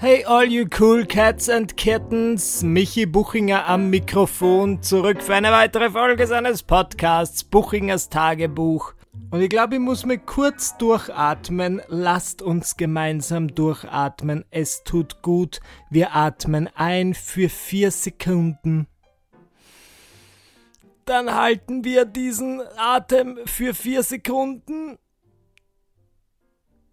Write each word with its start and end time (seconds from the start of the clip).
Hey 0.00 0.24
all 0.24 0.44
you 0.44 0.66
cool 0.78 1.04
cats 1.04 1.50
and 1.50 1.76
kittens, 1.76 2.62
Michi 2.62 3.04
Buchinger 3.04 3.66
am 3.66 3.90
Mikrofon, 3.90 4.82
zurück 4.82 5.20
für 5.22 5.34
eine 5.34 5.52
weitere 5.52 5.90
Folge 5.90 6.26
seines 6.26 6.62
Podcasts 6.62 7.44
Buchingers 7.44 8.08
Tagebuch. 8.08 8.94
Und 9.30 9.42
ich 9.42 9.50
glaube, 9.50 9.74
ich 9.74 9.80
muss 9.82 10.06
mir 10.06 10.16
kurz 10.16 10.74
durchatmen. 10.78 11.82
Lasst 11.88 12.40
uns 12.40 12.78
gemeinsam 12.78 13.54
durchatmen. 13.54 14.46
Es 14.50 14.84
tut 14.84 15.20
gut. 15.20 15.60
Wir 15.90 16.16
atmen 16.16 16.70
ein 16.74 17.12
für 17.12 17.50
vier 17.50 17.90
Sekunden. 17.90 18.86
Dann 21.04 21.34
halten 21.34 21.84
wir 21.84 22.06
diesen 22.06 22.62
Atem 22.78 23.38
für 23.44 23.74
vier 23.74 24.02
Sekunden. 24.02 24.96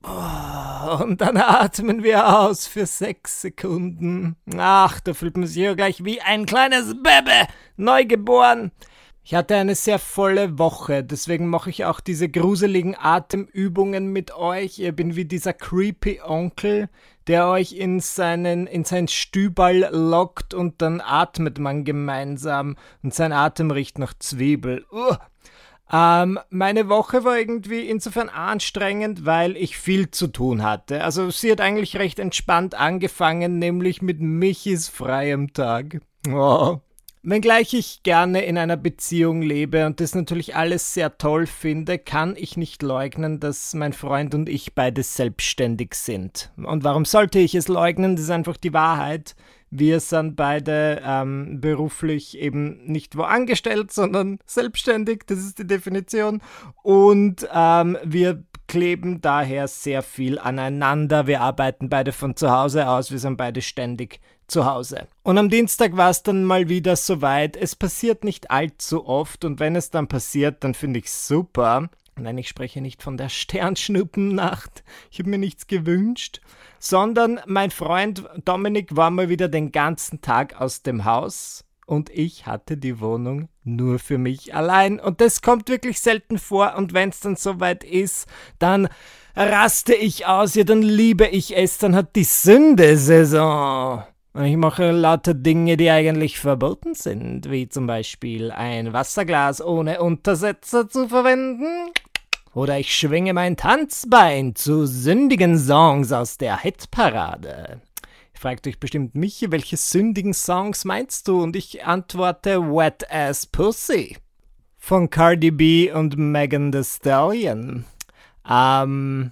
Oh, 0.09 1.03
und 1.03 1.19
dann 1.21 1.37
atmen 1.37 2.01
wir 2.01 2.39
aus 2.39 2.65
für 2.65 2.85
sechs 2.85 3.41
Sekunden. 3.41 4.37
Ach, 4.57 4.99
da 5.01 5.13
fühlt 5.13 5.35
man 5.35 5.47
sich 5.47 5.57
ja 5.57 5.73
gleich 5.73 6.05
wie 6.05 6.21
ein 6.21 6.45
kleines 6.45 6.95
Baby, 7.03 7.47
neugeboren. 7.75 8.71
Ich 9.23 9.35
hatte 9.35 9.57
eine 9.57 9.75
sehr 9.75 9.99
volle 9.99 10.57
Woche, 10.57 11.03
deswegen 11.03 11.47
mache 11.47 11.69
ich 11.69 11.83
auch 11.83 11.99
diese 11.99 12.29
gruseligen 12.29 12.95
Atemübungen 12.97 14.13
mit 14.13 14.33
euch. 14.33 14.79
Ich 14.79 14.95
bin 14.95 15.17
wie 15.17 15.25
dieser 15.25 15.51
creepy 15.51 16.21
Onkel, 16.21 16.87
der 17.27 17.49
euch 17.49 17.73
in 17.73 17.99
seinen 17.99 18.67
in 18.67 18.85
sein 18.85 19.09
Stüball 19.09 19.89
lockt 19.91 20.53
und 20.53 20.81
dann 20.81 21.01
atmet 21.01 21.59
man 21.59 21.83
gemeinsam 21.83 22.77
und 23.03 23.13
sein 23.13 23.33
Atem 23.33 23.69
riecht 23.69 23.99
nach 23.99 24.13
Zwiebel. 24.17 24.85
Uh. 24.93 25.15
Ähm, 25.91 26.39
meine 26.49 26.89
Woche 26.89 27.23
war 27.23 27.37
irgendwie 27.37 27.89
insofern 27.89 28.29
anstrengend, 28.29 29.25
weil 29.25 29.55
ich 29.55 29.77
viel 29.77 30.11
zu 30.11 30.27
tun 30.27 30.63
hatte. 30.63 31.03
Also 31.03 31.29
sie 31.29 31.51
hat 31.51 31.61
eigentlich 31.61 31.97
recht 31.97 32.19
entspannt 32.19 32.75
angefangen, 32.75 33.59
nämlich 33.59 34.01
mit 34.01 34.19
Michis 34.19 34.89
freiem 34.89 35.53
Tag. 35.53 36.01
Oh. 36.29 36.79
Wenngleich 37.23 37.73
ich 37.73 38.03
gerne 38.03 38.45
in 38.45 38.57
einer 38.57 38.77
Beziehung 38.77 39.41
lebe 39.41 39.85
und 39.85 39.99
das 39.99 40.15
natürlich 40.15 40.55
alles 40.55 40.93
sehr 40.93 41.17
toll 41.17 41.45
finde, 41.45 41.97
kann 41.97 42.35
ich 42.37 42.57
nicht 42.57 42.81
leugnen, 42.83 43.39
dass 43.39 43.73
mein 43.73 43.93
Freund 43.93 44.33
und 44.35 44.47
ich 44.47 44.75
beide 44.75 45.03
selbstständig 45.03 45.95
sind. 45.95 46.51
Und 46.57 46.83
warum 46.83 47.05
sollte 47.05 47.39
ich 47.39 47.55
es 47.55 47.67
leugnen? 47.67 48.15
Das 48.15 48.25
ist 48.25 48.31
einfach 48.31 48.57
die 48.57 48.73
Wahrheit. 48.73 49.35
Wir 49.69 49.99
sind 49.99 50.37
beide 50.37 51.01
ähm, 51.05 51.59
beruflich 51.59 52.37
eben 52.37 52.85
nicht 52.85 53.17
wo 53.17 53.23
angestellt, 53.23 53.91
sondern 53.91 54.39
selbstständig, 54.45 55.23
das 55.27 55.39
ist 55.39 55.59
die 55.59 55.67
Definition. 55.67 56.41
Und 56.83 57.47
ähm, 57.53 57.97
wir 58.03 58.43
kleben 58.67 59.21
daher 59.21 59.67
sehr 59.67 60.03
viel 60.03 60.39
aneinander. 60.39 61.27
Wir 61.27 61.41
arbeiten 61.41 61.89
beide 61.89 62.11
von 62.11 62.35
zu 62.35 62.51
Hause 62.51 62.87
aus, 62.87 63.11
wir 63.11 63.19
sind 63.19 63.37
beide 63.37 63.61
ständig 63.61 64.19
zu 64.47 64.65
Hause. 64.65 65.07
Und 65.23 65.37
am 65.37 65.49
Dienstag 65.49 65.95
war 65.97 66.09
es 66.09 66.23
dann 66.23 66.43
mal 66.43 66.69
wieder 66.69 66.95
soweit. 66.95 67.57
Es 67.57 67.75
passiert 67.75 68.23
nicht 68.23 68.51
allzu 68.51 69.05
oft 69.05 69.45
und 69.45 69.59
wenn 69.59 69.75
es 69.75 69.89
dann 69.89 70.07
passiert, 70.07 70.63
dann 70.63 70.73
finde 70.73 70.99
ich 70.99 71.11
super. 71.11 71.89
Nein, 72.15 72.37
ich 72.37 72.47
spreche 72.47 72.81
nicht 72.81 73.03
von 73.03 73.17
der 73.17 73.29
Sternschnuppennacht. 73.29 74.83
Ich 75.11 75.19
habe 75.19 75.29
mir 75.29 75.37
nichts 75.37 75.67
gewünscht, 75.67 76.41
sondern 76.79 77.39
mein 77.45 77.71
Freund 77.71 78.23
Dominik 78.45 78.95
war 78.95 79.09
mal 79.09 79.29
wieder 79.29 79.47
den 79.47 79.71
ganzen 79.71 80.21
Tag 80.21 80.59
aus 80.59 80.81
dem 80.81 81.05
Haus 81.05 81.63
und 81.87 82.09
ich 82.09 82.45
hatte 82.45 82.75
die 82.75 82.99
Wohnung 82.99 83.47
nur 83.63 83.97
für 83.97 84.17
mich 84.17 84.53
allein. 84.53 84.99
Und 84.99 85.21
das 85.21 85.41
kommt 85.41 85.69
wirklich 85.69 86.01
selten 86.01 86.37
vor. 86.37 86.75
Und 86.75 86.93
wenn 86.93 87.09
es 87.09 87.21
dann 87.21 87.37
soweit 87.37 87.85
ist, 87.85 88.27
dann 88.59 88.89
raste 89.37 89.95
ich 89.95 90.25
aus. 90.25 90.55
Ja, 90.55 90.65
dann 90.65 90.81
liebe 90.81 91.27
ich 91.27 91.55
es. 91.55 91.77
Dann 91.77 91.95
hat 91.95 92.17
die 92.17 92.25
Sünde 92.25 92.97
Saison. 92.97 94.03
Und 94.37 94.45
ich 94.45 94.55
mache 94.55 94.91
lauter 94.91 95.33
Dinge, 95.33 95.77
die 95.77 95.89
eigentlich 95.89 96.37
verboten 96.39 96.93
sind, 96.93 97.49
wie 97.49 97.69
zum 97.69 97.87
Beispiel 97.87 98.51
ein 98.51 98.93
Wasserglas 98.93 99.65
ohne 99.65 99.99
Untersetzer 99.99 100.87
zu 100.87 101.09
verwenden. 101.09 101.89
Oder 102.53 102.77
ich 102.77 102.95
schwinge 102.95 103.33
mein 103.33 103.57
Tanzbein 103.57 104.53
zu 104.53 104.85
sündigen 104.85 105.57
Songs 105.57 106.11
aus 106.11 106.37
der 106.37 106.59
Hitparade. 106.59 107.81
Ihr 108.31 108.39
fragt 108.39 108.67
euch 108.67 108.79
bestimmt, 108.79 109.15
Michi, 109.15 109.51
welche 109.51 109.75
sündigen 109.75 110.35
Songs 110.35 110.85
meinst 110.85 111.27
du? 111.27 111.41
Und 111.41 111.55
ich 111.55 111.83
antworte 111.85 112.61
Wet 112.61 113.11
Ass 113.11 113.47
Pussy 113.47 114.17
von 114.77 115.09
Cardi 115.09 115.49
B 115.49 115.91
und 115.91 116.15
Megan 116.15 116.71
Thee 116.71 116.83
Stallion. 116.83 117.85
Ähm, 118.47 119.31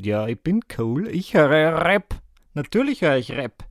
ja, 0.00 0.26
ich 0.26 0.40
bin 0.40 0.60
cool. 0.78 1.08
Ich 1.08 1.34
höre 1.34 1.84
Rap. 1.84 2.14
Natürlich 2.54 3.02
höre 3.02 3.18
ich 3.18 3.30
Rap. 3.32 3.66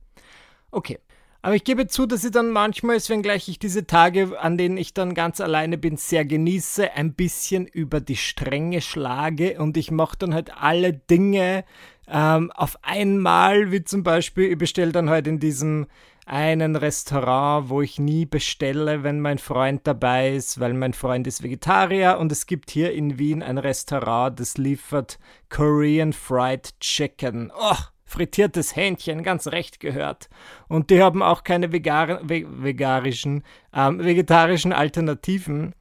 Okay. 0.72 0.98
Aber 1.44 1.56
ich 1.56 1.64
gebe 1.64 1.88
zu, 1.88 2.06
dass 2.06 2.22
ich 2.22 2.30
dann 2.30 2.50
manchmal, 2.50 2.98
wenngleich 2.98 3.48
ich 3.48 3.58
diese 3.58 3.84
Tage, 3.84 4.40
an 4.40 4.56
denen 4.56 4.76
ich 4.76 4.94
dann 4.94 5.12
ganz 5.12 5.40
alleine 5.40 5.76
bin, 5.76 5.96
sehr 5.96 6.24
genieße, 6.24 6.92
ein 6.92 7.14
bisschen 7.14 7.66
über 7.66 8.00
die 8.00 8.16
Stränge 8.16 8.80
schlage 8.80 9.60
und 9.60 9.76
ich 9.76 9.90
mache 9.90 10.16
dann 10.18 10.34
halt 10.34 10.56
alle 10.56 10.92
Dinge 10.92 11.64
ähm, 12.06 12.52
auf 12.52 12.78
einmal, 12.82 13.72
wie 13.72 13.82
zum 13.82 14.04
Beispiel, 14.04 14.52
ich 14.52 14.58
bestelle 14.58 14.92
dann 14.92 15.10
halt 15.10 15.26
in 15.26 15.40
diesem 15.40 15.86
einen 16.26 16.76
Restaurant, 16.76 17.68
wo 17.68 17.82
ich 17.82 17.98
nie 17.98 18.24
bestelle, 18.24 19.02
wenn 19.02 19.20
mein 19.20 19.38
Freund 19.38 19.80
dabei 19.84 20.34
ist, 20.34 20.60
weil 20.60 20.74
mein 20.74 20.92
Freund 20.92 21.26
ist 21.26 21.42
Vegetarier 21.42 22.18
und 22.20 22.30
es 22.30 22.46
gibt 22.46 22.70
hier 22.70 22.92
in 22.92 23.18
Wien 23.18 23.42
ein 23.42 23.58
Restaurant, 23.58 24.38
das 24.38 24.56
liefert 24.58 25.18
Korean 25.48 26.12
Fried 26.12 26.78
Chicken. 26.78 27.50
Oh, 27.58 27.74
frittiertes 28.12 28.76
Hähnchen, 28.76 29.22
ganz 29.22 29.48
recht 29.48 29.80
gehört. 29.80 30.28
Und 30.68 30.90
die 30.90 31.02
haben 31.02 31.22
auch 31.22 31.44
keine 31.44 31.72
vegar 31.72 32.20
ve 32.22 32.44
vegarischen, 32.48 33.42
ähm, 33.74 34.04
vegetarischen 34.04 34.72
Alternativen. 34.72 35.74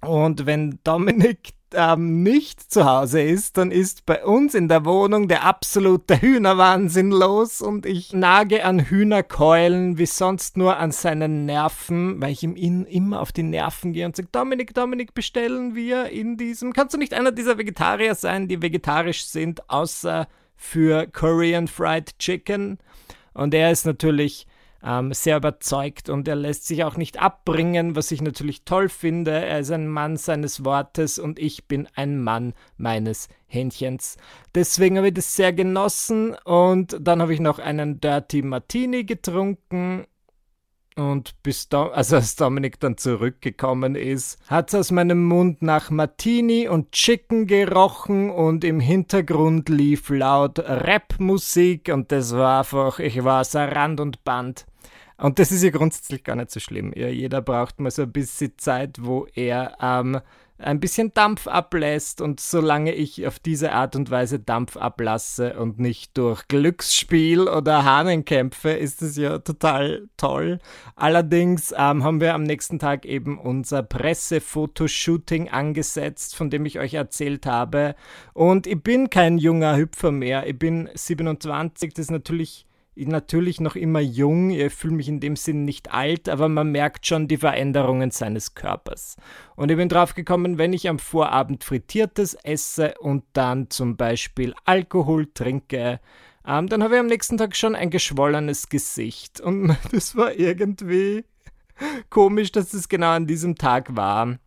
Und 0.00 0.46
wenn 0.46 0.78
Dominik 0.84 1.54
ähm, 1.74 2.22
nicht 2.22 2.60
zu 2.72 2.84
Hause 2.84 3.22
ist, 3.22 3.56
dann 3.56 3.70
ist 3.70 4.06
bei 4.06 4.24
uns 4.24 4.54
in 4.54 4.68
der 4.68 4.84
Wohnung 4.84 5.28
der 5.28 5.44
absolute 5.44 6.20
Hühnerwahnsinn 6.20 7.10
los 7.10 7.60
und 7.60 7.86
ich 7.86 8.12
nage 8.12 8.64
an 8.64 8.80
Hühnerkeulen 8.80 9.98
wie 9.98 10.06
sonst 10.06 10.56
nur 10.56 10.76
an 10.76 10.92
seinen 10.92 11.46
Nerven, 11.46 12.20
weil 12.20 12.32
ich 12.32 12.42
ihm 12.42 12.84
immer 12.84 13.20
auf 13.20 13.32
die 13.32 13.42
Nerven 13.42 13.92
gehe 13.92 14.06
und 14.06 14.16
sage, 14.16 14.28
Dominik, 14.30 14.74
Dominik, 14.74 15.14
bestellen 15.14 15.74
wir 15.74 16.10
in 16.10 16.36
diesem, 16.36 16.72
kannst 16.72 16.94
du 16.94 16.98
nicht 16.98 17.14
einer 17.14 17.32
dieser 17.32 17.58
Vegetarier 17.58 18.14
sein, 18.14 18.48
die 18.48 18.62
vegetarisch 18.62 19.26
sind, 19.26 19.68
außer 19.68 20.28
für 20.56 21.06
Korean 21.06 21.68
Fried 21.68 22.18
Chicken. 22.18 22.78
Und 23.32 23.54
er 23.54 23.70
ist 23.70 23.86
natürlich 23.86 24.46
ähm, 24.84 25.12
sehr 25.12 25.38
überzeugt 25.38 26.08
und 26.08 26.28
er 26.28 26.36
lässt 26.36 26.66
sich 26.66 26.84
auch 26.84 26.96
nicht 26.96 27.20
abbringen, 27.20 27.96
was 27.96 28.10
ich 28.10 28.20
natürlich 28.20 28.64
toll 28.64 28.88
finde. 28.88 29.32
Er 29.32 29.60
ist 29.60 29.70
ein 29.70 29.88
Mann 29.88 30.16
seines 30.16 30.64
Wortes 30.64 31.18
und 31.18 31.38
ich 31.38 31.66
bin 31.66 31.88
ein 31.94 32.22
Mann 32.22 32.52
meines 32.76 33.28
Hähnchens. 33.46 34.18
Deswegen 34.54 34.98
habe 34.98 35.08
ich 35.08 35.14
das 35.14 35.34
sehr 35.34 35.52
genossen 35.52 36.36
und 36.44 36.98
dann 37.00 37.22
habe 37.22 37.32
ich 37.32 37.40
noch 37.40 37.58
einen 37.58 38.00
Dirty 38.00 38.42
Martini 38.42 39.04
getrunken 39.04 40.06
und 40.96 41.42
bis 41.42 41.68
Dom 41.68 41.90
also 41.92 42.16
als 42.16 42.36
Dominik 42.36 42.80
dann 42.80 42.96
zurückgekommen 42.96 43.94
ist, 43.94 44.38
hat 44.48 44.68
es 44.68 44.74
aus 44.74 44.90
meinem 44.90 45.24
Mund 45.24 45.62
nach 45.62 45.90
Martini 45.90 46.68
und 46.68 46.92
Chicken 46.92 47.46
gerochen 47.46 48.30
und 48.30 48.64
im 48.64 48.80
Hintergrund 48.80 49.68
lief 49.68 50.08
laut 50.08 50.58
Rapmusik 50.58 51.90
und 51.92 52.12
das 52.12 52.34
war 52.34 52.60
einfach, 52.60 52.98
ich 52.98 53.22
war 53.24 53.40
außer 53.40 53.74
Rand 53.74 54.00
und 54.00 54.24
Band. 54.24 54.66
Und 55.16 55.38
das 55.38 55.52
ist 55.52 55.62
ja 55.62 55.70
grundsätzlich 55.70 56.24
gar 56.24 56.34
nicht 56.36 56.50
so 56.50 56.58
schlimm. 56.58 56.92
Ja, 56.96 57.08
jeder 57.08 57.40
braucht 57.40 57.78
mal 57.78 57.90
so 57.90 58.02
ein 58.02 58.12
bisschen 58.12 58.58
Zeit, 58.58 58.98
wo 59.00 59.26
er 59.34 59.76
ähm, 59.80 60.20
ein 60.64 60.80
bisschen 60.80 61.12
Dampf 61.14 61.46
ablässt 61.46 62.20
und 62.20 62.40
solange 62.40 62.92
ich 62.94 63.26
auf 63.26 63.38
diese 63.38 63.72
Art 63.72 63.96
und 63.96 64.10
Weise 64.10 64.38
Dampf 64.38 64.76
ablasse 64.76 65.58
und 65.58 65.78
nicht 65.78 66.16
durch 66.16 66.48
Glücksspiel 66.48 67.48
oder 67.48 67.84
Hahnenkämpfe, 67.84 68.70
ist 68.70 69.02
es 69.02 69.16
ja 69.16 69.38
total 69.38 70.08
toll. 70.16 70.58
Allerdings 70.96 71.72
ähm, 71.76 72.02
haben 72.02 72.20
wir 72.20 72.34
am 72.34 72.42
nächsten 72.42 72.78
Tag 72.78 73.04
eben 73.04 73.38
unser 73.38 73.82
Pressefotoshooting 73.82 75.50
angesetzt, 75.50 76.36
von 76.36 76.50
dem 76.50 76.66
ich 76.66 76.78
euch 76.78 76.94
erzählt 76.94 77.46
habe. 77.46 77.94
Und 78.32 78.66
ich 78.66 78.82
bin 78.82 79.10
kein 79.10 79.38
junger 79.38 79.76
Hüpfer 79.76 80.12
mehr. 80.12 80.46
Ich 80.46 80.58
bin 80.58 80.88
27, 80.94 81.94
das 81.94 82.06
ist 82.06 82.10
natürlich 82.10 82.66
natürlich 82.96 83.60
noch 83.60 83.76
immer 83.76 84.00
jung, 84.00 84.50
ich 84.50 84.72
fühle 84.72 84.94
mich 84.94 85.08
in 85.08 85.20
dem 85.20 85.36
Sinn 85.36 85.64
nicht 85.64 85.92
alt, 85.92 86.28
aber 86.28 86.48
man 86.48 86.70
merkt 86.70 87.06
schon 87.06 87.28
die 87.28 87.36
Veränderungen 87.36 88.10
seines 88.10 88.54
Körpers. 88.54 89.16
Und 89.56 89.70
ich 89.70 89.76
bin 89.76 89.88
drauf 89.88 90.14
gekommen, 90.14 90.58
wenn 90.58 90.72
ich 90.72 90.88
am 90.88 90.98
Vorabend 90.98 91.64
Frittiertes 91.64 92.34
esse 92.42 92.94
und 92.98 93.24
dann 93.32 93.70
zum 93.70 93.96
Beispiel 93.96 94.54
Alkohol 94.64 95.26
trinke, 95.32 96.00
ähm, 96.46 96.68
dann 96.68 96.82
habe 96.82 96.94
ich 96.94 97.00
am 97.00 97.06
nächsten 97.06 97.38
Tag 97.38 97.56
schon 97.56 97.74
ein 97.74 97.88
geschwollenes 97.90 98.68
Gesicht. 98.68 99.40
Und 99.40 99.76
das 99.92 100.16
war 100.16 100.34
irgendwie 100.34 101.24
komisch, 102.10 102.52
dass 102.52 102.74
es 102.74 102.88
genau 102.88 103.10
an 103.10 103.26
diesem 103.26 103.56
Tag 103.56 103.96
war. 103.96 104.38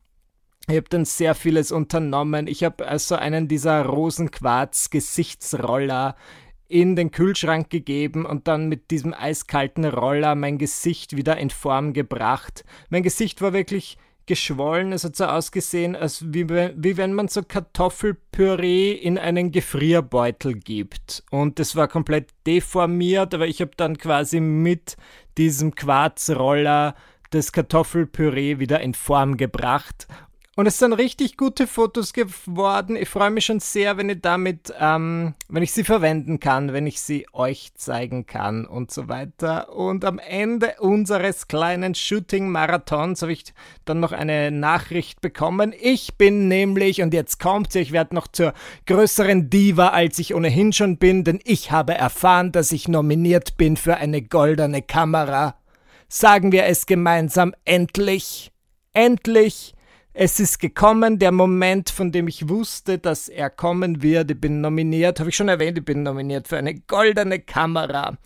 Ich 0.69 0.75
habe 0.75 0.89
dann 0.89 1.05
sehr 1.05 1.33
vieles 1.33 1.71
unternommen. 1.71 2.47
Ich 2.47 2.65
habe 2.65 2.85
also 2.85 3.15
einen 3.15 3.47
dieser 3.47 3.85
Rosenquarz-Gesichtsroller 3.85 6.17
in 6.67 6.95
den 6.95 7.11
Kühlschrank 7.11 7.69
gegeben 7.69 8.25
und 8.25 8.47
dann 8.47 8.67
mit 8.67 8.91
diesem 8.91 9.13
eiskalten 9.13 9.85
Roller 9.85 10.35
mein 10.35 10.57
Gesicht 10.57 11.15
wieder 11.15 11.37
in 11.37 11.49
Form 11.49 11.93
gebracht. 11.93 12.65
Mein 12.89 13.03
Gesicht 13.03 13.41
war 13.41 13.53
wirklich 13.53 13.97
geschwollen. 14.25 14.91
Es 14.91 15.03
hat 15.03 15.15
so 15.15 15.25
ausgesehen, 15.25 15.95
als 15.95 16.33
wie, 16.33 16.47
wie 16.49 16.97
wenn 16.97 17.13
man 17.13 17.29
so 17.29 17.41
Kartoffelpüree 17.41 18.91
in 18.91 19.17
einen 19.17 19.51
Gefrierbeutel 19.51 20.53
gibt. 20.55 21.23
Und 21.31 21.59
das 21.59 21.75
war 21.75 21.87
komplett 21.87 22.29
deformiert, 22.45 23.33
aber 23.33 23.47
ich 23.47 23.61
habe 23.61 23.71
dann 23.75 23.97
quasi 23.97 24.39
mit 24.39 24.97
diesem 25.37 25.73
Quarzroller 25.73 26.95
das 27.31 27.51
Kartoffelpüree 27.51 28.59
wieder 28.59 28.79
in 28.81 28.93
Form 28.93 29.37
gebracht 29.37 30.07
und 30.57 30.65
es 30.65 30.79
sind 30.79 30.93
richtig 30.93 31.37
gute 31.37 31.67
Fotos 31.67 32.13
geworden. 32.13 32.95
Ich 32.95 33.09
freue 33.09 33.29
mich 33.29 33.45
schon 33.45 33.59
sehr, 33.59 33.95
wenn 33.97 34.09
ich 34.09 34.21
damit, 34.21 34.73
ähm, 34.79 35.35
wenn 35.49 35.61
ich 35.61 35.71
sie 35.71 35.83
verwenden 35.83 36.39
kann, 36.39 36.73
wenn 36.73 36.87
ich 36.87 36.99
sie 36.99 37.27
euch 37.31 37.75
zeigen 37.75 38.25
kann 38.25 38.65
und 38.65 38.89
so 38.89 39.07
weiter. 39.07 39.71
Und 39.75 40.03
am 40.03 40.17
Ende 40.17 40.73
unseres 40.79 41.47
kleinen 41.47 41.93
Shooting-Marathons 41.93 43.21
habe 43.21 43.33
ich 43.33 43.53
dann 43.85 43.99
noch 43.99 44.13
eine 44.13 44.49
Nachricht 44.49 45.21
bekommen. 45.21 45.75
Ich 45.79 46.15
bin 46.15 46.47
nämlich, 46.47 47.03
und 47.03 47.13
jetzt 47.13 47.39
kommt 47.39 47.71
sie, 47.71 47.81
ich 47.81 47.91
werde 47.91 48.15
noch 48.15 48.27
zur 48.27 48.55
größeren 48.87 49.51
Diva, 49.51 49.89
als 49.89 50.17
ich 50.17 50.33
ohnehin 50.33 50.73
schon 50.73 50.97
bin, 50.97 51.23
denn 51.23 51.39
ich 51.43 51.71
habe 51.71 51.93
erfahren, 51.93 52.51
dass 52.51 52.71
ich 52.71 52.87
nominiert 52.87 53.57
bin 53.57 53.77
für 53.77 53.97
eine 53.97 54.23
goldene 54.23 54.81
Kamera. 54.81 55.53
Sagen 56.09 56.51
wir 56.51 56.65
es 56.65 56.87
gemeinsam, 56.87 57.53
endlich, 57.63 58.51
endlich 58.93 59.75
es 60.19 60.39
ist 60.39 60.57
gekommen, 60.57 61.19
der 61.19 61.31
Moment, 61.31 61.91
von 61.91 62.11
dem 62.11 62.27
ich 62.27 62.49
wusste, 62.49 62.97
dass 62.97 63.29
er 63.29 63.51
kommen 63.51 64.01
wird. 64.01 64.31
Ich 64.31 64.41
bin 64.41 64.61
nominiert, 64.61 65.19
habe 65.19 65.29
ich 65.29 65.35
schon 65.35 65.47
erwähnt, 65.47 65.77
ich 65.77 65.85
bin 65.85 66.01
nominiert 66.01 66.47
für 66.47 66.57
eine 66.57 66.73
goldene 66.73 67.39
Kamera. 67.39 68.17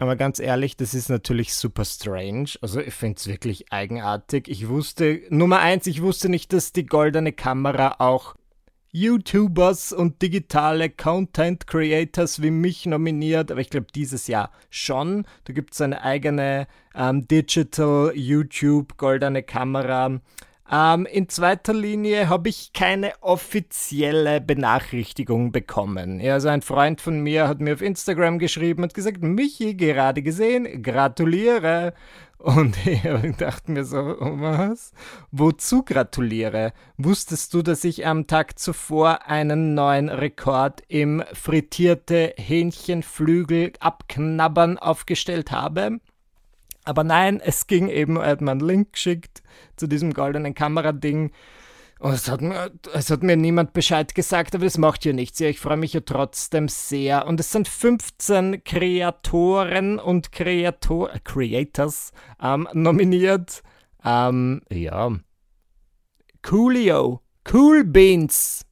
Aber 0.00 0.16
ganz 0.16 0.40
ehrlich, 0.40 0.76
das 0.76 0.94
ist 0.94 1.10
natürlich 1.10 1.54
super 1.54 1.84
strange. 1.84 2.50
Also 2.60 2.80
ich 2.80 2.92
finde 2.92 3.18
es 3.18 3.28
wirklich 3.28 3.72
eigenartig. 3.72 4.48
Ich 4.48 4.68
wusste, 4.68 5.22
Nummer 5.30 5.60
eins, 5.60 5.86
ich 5.86 6.02
wusste 6.02 6.28
nicht, 6.28 6.52
dass 6.52 6.72
die 6.72 6.86
goldene 6.86 7.32
Kamera 7.32 7.96
auch 8.00 8.34
YouTubers 8.90 9.92
und 9.92 10.22
digitale 10.22 10.90
Content 10.90 11.68
Creators 11.68 12.42
wie 12.42 12.50
mich 12.50 12.84
nominiert, 12.84 13.52
aber 13.52 13.60
ich 13.60 13.70
glaube 13.70 13.86
dieses 13.94 14.26
Jahr 14.26 14.50
schon. 14.70 15.24
Da 15.44 15.52
gibt 15.52 15.72
es 15.74 15.80
eine 15.80 16.02
eigene 16.02 16.66
ähm, 16.96 17.28
Digital 17.28 18.12
YouTube 18.16 18.96
Goldene 18.96 19.44
Kamera. 19.44 20.20
Ähm, 20.74 21.04
in 21.04 21.28
zweiter 21.28 21.74
Linie 21.74 22.30
habe 22.30 22.48
ich 22.48 22.72
keine 22.72 23.12
offizielle 23.20 24.40
Benachrichtigung 24.40 25.52
bekommen. 25.52 26.18
Also 26.22 26.48
ein 26.48 26.62
Freund 26.62 27.02
von 27.02 27.20
mir 27.20 27.46
hat 27.46 27.60
mir 27.60 27.74
auf 27.74 27.82
Instagram 27.82 28.38
geschrieben 28.38 28.82
und 28.82 28.94
gesagt, 28.94 29.22
Michi, 29.22 29.74
gerade 29.74 30.22
gesehen, 30.22 30.82
gratuliere. 30.82 31.92
Und 32.38 32.74
ich 32.86 33.02
dachte 33.36 33.70
mir 33.70 33.84
so, 33.84 34.16
was? 34.18 34.92
Wozu 35.30 35.82
gratuliere? 35.82 36.72
Wusstest 36.96 37.52
du, 37.52 37.60
dass 37.60 37.84
ich 37.84 38.06
am 38.06 38.26
Tag 38.26 38.58
zuvor 38.58 39.26
einen 39.26 39.74
neuen 39.74 40.08
Rekord 40.08 40.82
im 40.88 41.22
frittierte 41.34 42.32
Hähnchenflügel 42.38 43.74
abknabbern 43.78 44.78
aufgestellt 44.78 45.52
habe? 45.52 46.00
Aber 46.84 47.04
nein, 47.04 47.40
es 47.40 47.66
ging 47.66 47.88
eben, 47.88 48.16
er 48.16 48.30
hat 48.30 48.40
mir 48.40 48.50
einen 48.50 48.60
Link 48.60 48.92
geschickt 48.94 49.42
zu 49.76 49.86
diesem 49.86 50.12
goldenen 50.12 50.54
Kamerading. 50.54 51.30
Und 52.00 52.14
es 52.14 52.28
hat, 52.28 52.40
mir, 52.40 52.72
es 52.94 53.10
hat 53.10 53.22
mir 53.22 53.36
niemand 53.36 53.72
Bescheid 53.74 54.12
gesagt, 54.12 54.56
aber 54.56 54.64
das 54.64 54.76
macht 54.76 55.04
ja 55.04 55.12
nichts. 55.12 55.38
Ja, 55.38 55.48
ich 55.48 55.60
freue 55.60 55.76
mich 55.76 55.92
ja 55.92 56.00
trotzdem 56.00 56.66
sehr. 56.66 57.28
Und 57.28 57.38
es 57.38 57.52
sind 57.52 57.68
15 57.68 58.64
Kreatoren 58.64 60.00
und 60.00 60.32
Kreator 60.32 61.10
Creators 61.22 62.10
ähm, 62.42 62.66
nominiert. 62.72 63.62
Ähm, 64.04 64.62
ja. 64.68 65.12
Coolio, 66.42 67.20
Cool 67.52 67.84
Beans, 67.84 68.66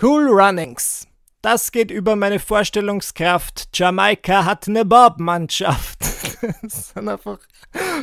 Cool 0.00 0.28
Runnings. 0.28 1.08
Das 1.44 1.72
geht 1.72 1.90
über 1.90 2.16
meine 2.16 2.38
Vorstellungskraft. 2.38 3.68
Jamaika 3.74 4.46
hat 4.46 4.66
eine 4.66 4.86
Bob-Mannschaft. 4.86 5.98
Das 6.62 6.90
sind 6.90 7.08
einfach, 7.08 7.38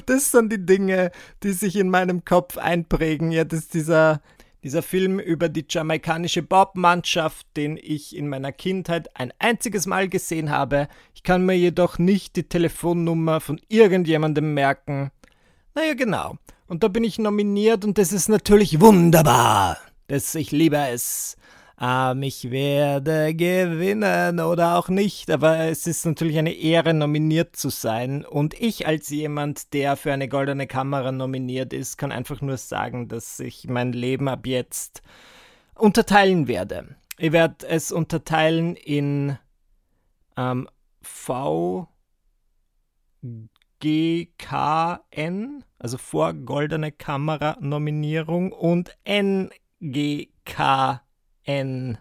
das 0.07 0.31
sind 0.31 0.51
die 0.51 0.65
Dinge, 0.65 1.11
die 1.43 1.51
sich 1.51 1.75
in 1.75 1.89
meinem 1.89 2.25
Kopf 2.25 2.57
einprägen. 2.57 3.31
Ja, 3.31 3.43
das 3.43 3.59
ist 3.59 3.73
dieser, 3.75 4.21
dieser 4.63 4.81
Film 4.81 5.19
über 5.19 5.47
die 5.47 5.65
jamaikanische 5.69 6.41
Bob-Mannschaft, 6.41 7.45
den 7.55 7.77
ich 7.81 8.15
in 8.15 8.29
meiner 8.29 8.51
Kindheit 8.51 9.15
ein 9.15 9.31
einziges 9.37 9.85
Mal 9.85 10.07
gesehen 10.07 10.49
habe. 10.49 10.87
Ich 11.13 11.21
kann 11.21 11.45
mir 11.45 11.55
jedoch 11.55 11.99
nicht 11.99 12.35
die 12.35 12.49
Telefonnummer 12.49 13.41
von 13.41 13.59
irgendjemandem 13.67 14.55
merken. 14.55 15.11
Naja, 15.75 15.93
genau. 15.93 16.37
Und 16.67 16.83
da 16.83 16.87
bin 16.87 17.03
ich 17.03 17.19
nominiert 17.19 17.85
und 17.85 17.97
das 17.97 18.11
ist 18.11 18.29
natürlich 18.29 18.81
wunderbar. 18.81 19.77
Das, 20.07 20.33
ich 20.33 20.51
liebe 20.51 20.77
es. 20.77 21.37
Ähm, 21.81 22.21
ich 22.21 22.51
werde 22.51 23.33
gewinnen 23.33 24.39
oder 24.39 24.77
auch 24.77 24.87
nicht, 24.87 25.31
aber 25.31 25.57
es 25.61 25.87
ist 25.87 26.05
natürlich 26.05 26.37
eine 26.37 26.53
Ehre, 26.53 26.93
nominiert 26.93 27.55
zu 27.55 27.69
sein. 27.69 28.23
Und 28.23 28.53
ich 28.53 28.85
als 28.85 29.09
jemand, 29.09 29.73
der 29.73 29.97
für 29.97 30.13
eine 30.13 30.29
goldene 30.29 30.67
Kamera 30.67 31.11
nominiert 31.11 31.73
ist, 31.73 31.97
kann 31.97 32.11
einfach 32.11 32.39
nur 32.41 32.57
sagen, 32.57 33.07
dass 33.07 33.39
ich 33.39 33.67
mein 33.67 33.93
Leben 33.93 34.27
ab 34.27 34.45
jetzt 34.45 35.01
unterteilen 35.73 36.47
werde. 36.47 36.95
Ich 37.17 37.31
werde 37.31 37.67
es 37.67 37.91
unterteilen 37.91 38.75
in 38.75 39.39
ähm, 40.37 40.67
V, 41.01 41.87
also 45.79 45.97
vor 45.97 46.33
goldene 46.35 46.91
Kamera 46.91 47.57
Nominierung 47.59 48.51
und 48.51 48.95
N, 49.03 49.49
G, 49.79 50.29
K, 50.45 51.01
N. 51.59 51.97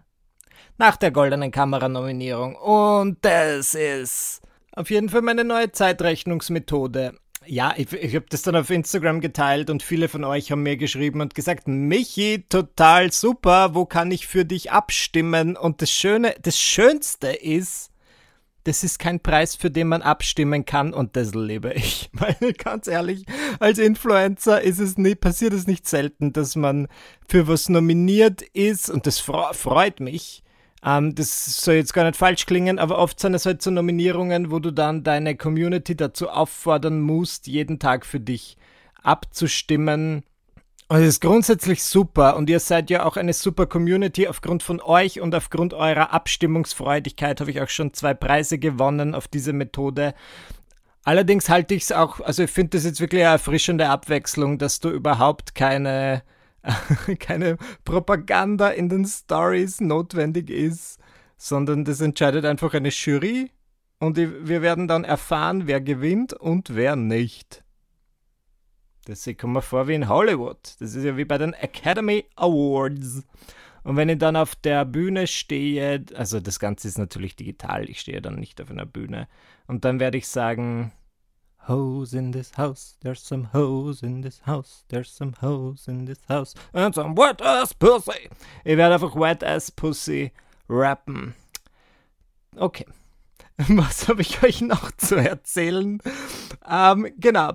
Nach 0.79 0.97
der 0.97 1.11
goldenen 1.11 1.50
Kamera-Nominierung. 1.50 2.56
Und 2.56 3.19
das 3.23 3.75
ist 3.75 4.43
auf 4.73 4.91
jeden 4.91 5.08
Fall 5.08 5.23
meine 5.23 5.44
neue 5.44 5.73
Zeitrechnungsmethode. 5.73 7.14
Ja, 7.47 7.75
ich, 7.76 7.93
ich 7.93 8.14
habe 8.14 8.26
das 8.29 8.43
dann 8.43 8.55
auf 8.55 8.70
Instagram 8.70 9.20
geteilt 9.20 9.70
und 9.70 9.82
viele 9.82 10.08
von 10.08 10.25
euch 10.25 10.52
haben 10.52 10.62
mir 10.62 10.76
geschrieben 10.76 11.20
und 11.20 11.35
gesagt, 11.35 11.69
Michi, 11.69 12.44
total 12.49 13.12
super, 13.12 13.75
wo 13.75 13.87
kann 13.87 14.11
ich 14.11 14.26
für 14.26 14.44
dich 14.44 14.70
abstimmen? 14.70 15.56
Und 15.56 15.82
das 15.82 15.91
Schöne, 15.91 16.35
das 16.43 16.58
Schönste 16.58 17.29
ist, 17.29 17.89
das 18.64 18.84
ist 18.84 18.98
kein 18.98 19.20
Preis, 19.20 19.54
für 19.54 19.70
den 19.70 19.88
man 19.88 20.02
abstimmen 20.02 20.64
kann 20.64 20.92
und 20.92 21.16
das 21.16 21.34
liebe 21.34 21.73
ich. 21.73 22.11
Weil 22.12 22.52
ganz 22.54 22.87
ehrlich, 22.87 23.25
als 23.58 23.78
Influencer 23.78 24.61
ist 24.61 24.78
es 24.78 24.99
nie, 24.99 25.14
passiert 25.14 25.52
es 25.52 25.66
nicht 25.66 25.88
selten, 25.88 26.32
dass 26.32 26.56
man 26.56 26.88
für 27.28 27.49
was 27.49 27.68
nominiert 27.68 28.42
ist 28.42 28.90
und 28.90 29.06
das 29.06 29.18
freut 29.18 30.00
mich. 30.00 30.42
Ähm, 30.85 31.14
das 31.14 31.56
soll 31.56 31.75
jetzt 31.75 31.94
gar 31.94 32.04
nicht 32.04 32.16
falsch 32.16 32.46
klingen, 32.46 32.78
aber 32.78 32.99
oft 32.99 33.20
sind 33.20 33.35
es 33.35 33.46
halt 33.46 33.62
so 33.62 33.70
Nominierungen, 33.70 34.50
wo 34.50 34.58
du 34.58 34.70
dann 34.70 35.02
deine 35.02 35.37
Community 35.37 35.96
dazu 35.96 36.28
auffordern 36.28 37.00
musst, 37.00 37.46
jeden 37.46 37.78
Tag 37.78 38.06
für 38.06 38.20
dich 38.20 38.56
abzustimmen 39.02 40.25
es 40.99 41.06
ist 41.06 41.20
grundsätzlich 41.20 41.85
super 41.85 42.37
und 42.37 42.50
ihr 42.50 42.59
seid 42.59 42.90
ja 42.90 43.04
auch 43.04 43.16
eine 43.16 43.32
super 43.32 43.66
Community. 43.66 44.26
Aufgrund 44.26 44.64
von 44.64 44.80
euch 44.80 45.20
und 45.20 45.32
aufgrund 45.37 45.73
eurer 45.73 46.12
Abstimmungsfreudigkeit 46.12 47.40
habe 47.40 47.52
ich 47.52 47.61
auch 47.61 47.68
schon 47.68 47.94
zwei 47.94 48.12
Preise 48.12 48.59
gewonnen 48.59 49.14
auf 49.14 49.28
diese 49.28 49.52
Methode. 49.52 50.14
Allerdings 51.04 51.49
halte 51.49 51.75
ich 51.75 51.85
es 51.85 51.92
auch, 51.92 52.20
also 52.20 52.42
ich 52.42 52.50
finde 52.50 52.76
das 52.76 52.85
jetzt 52.85 53.00
wirklich 53.00 53.23
eine 53.23 53.35
erfrischende 53.35 53.88
Abwechslung, 53.88 54.59
dass 54.59 54.80
du 54.80 54.90
überhaupt 54.90 55.54
keine, 55.54 56.25
keine 57.20 57.56
Propaganda 57.85 58.70
in 58.70 58.88
den 58.88 59.04
Stories 59.04 59.80
notwendig 59.80 60.50
ist, 60.50 60.99
sondern 61.37 61.85
das 61.85 62.00
entscheidet 62.00 62.44
einfach 62.44 62.75
eine 62.75 62.88
Jury 62.88 63.52
und 64.00 64.16
wir 64.16 64.61
werden 64.61 64.88
dann 64.88 65.04
erfahren, 65.04 65.68
wer 65.68 65.80
gewinnt 65.80 66.32
und 66.32 66.75
wer 66.75 66.97
nicht. 66.97 67.62
Das 69.07 69.28
kommt 69.38 69.54
mir 69.54 69.62
vor 69.62 69.88
wie 69.88 69.95
in 69.95 70.09
Hollywood. 70.09 70.76
Das 70.78 70.95
ist 70.95 71.04
ja 71.04 71.16
wie 71.16 71.25
bei 71.25 71.38
den 71.38 71.54
Academy 71.54 72.26
Awards. 72.37 73.25
Und 73.83 73.97
wenn 73.97 74.09
ich 74.09 74.19
dann 74.19 74.37
auf 74.37 74.54
der 74.54 74.85
Bühne 74.85 75.26
stehe, 75.26 76.04
also 76.14 76.38
das 76.38 76.59
Ganze 76.59 76.87
ist 76.87 76.99
natürlich 76.99 77.35
digital, 77.35 77.88
ich 77.88 78.00
stehe 78.00 78.21
dann 78.21 78.37
nicht 78.37 78.61
auf 78.61 78.71
einer 78.71 78.87
Bühne. 78.87 79.26
Und 79.66 79.85
dann 79.85 80.00
werde 80.00 80.19
ich 80.19 80.28
sagen, 80.28 80.92
Hoes 81.69 82.14
in 82.14 82.33
this 82.33 82.57
house, 82.57 82.97
there's 83.00 83.26
some 83.26 83.49
hoes 83.52 84.02
in 84.02 84.23
this 84.23 84.40
house, 84.47 84.85
there's 84.88 85.14
some 85.14 85.35
hoes 85.40 85.88
in 85.88 86.07
this 86.07 86.19
house, 86.28 86.54
and 86.73 86.95
some 86.95 87.14
wet 87.14 87.42
ass 87.42 87.75
pussy. 87.75 88.30
Ich 88.64 88.76
werde 88.76 88.95
einfach 88.95 89.14
wet 89.14 89.45
ass 89.45 89.71
pussy 89.71 90.33
rappen. 90.69 91.35
Okay. 92.57 92.87
Was 93.69 94.09
habe 94.09 94.23
ich 94.23 94.43
euch 94.43 94.62
noch 94.62 94.90
zu 94.97 95.17
erzählen? 95.17 95.99
ähm, 96.69 97.09
genau. 97.19 97.52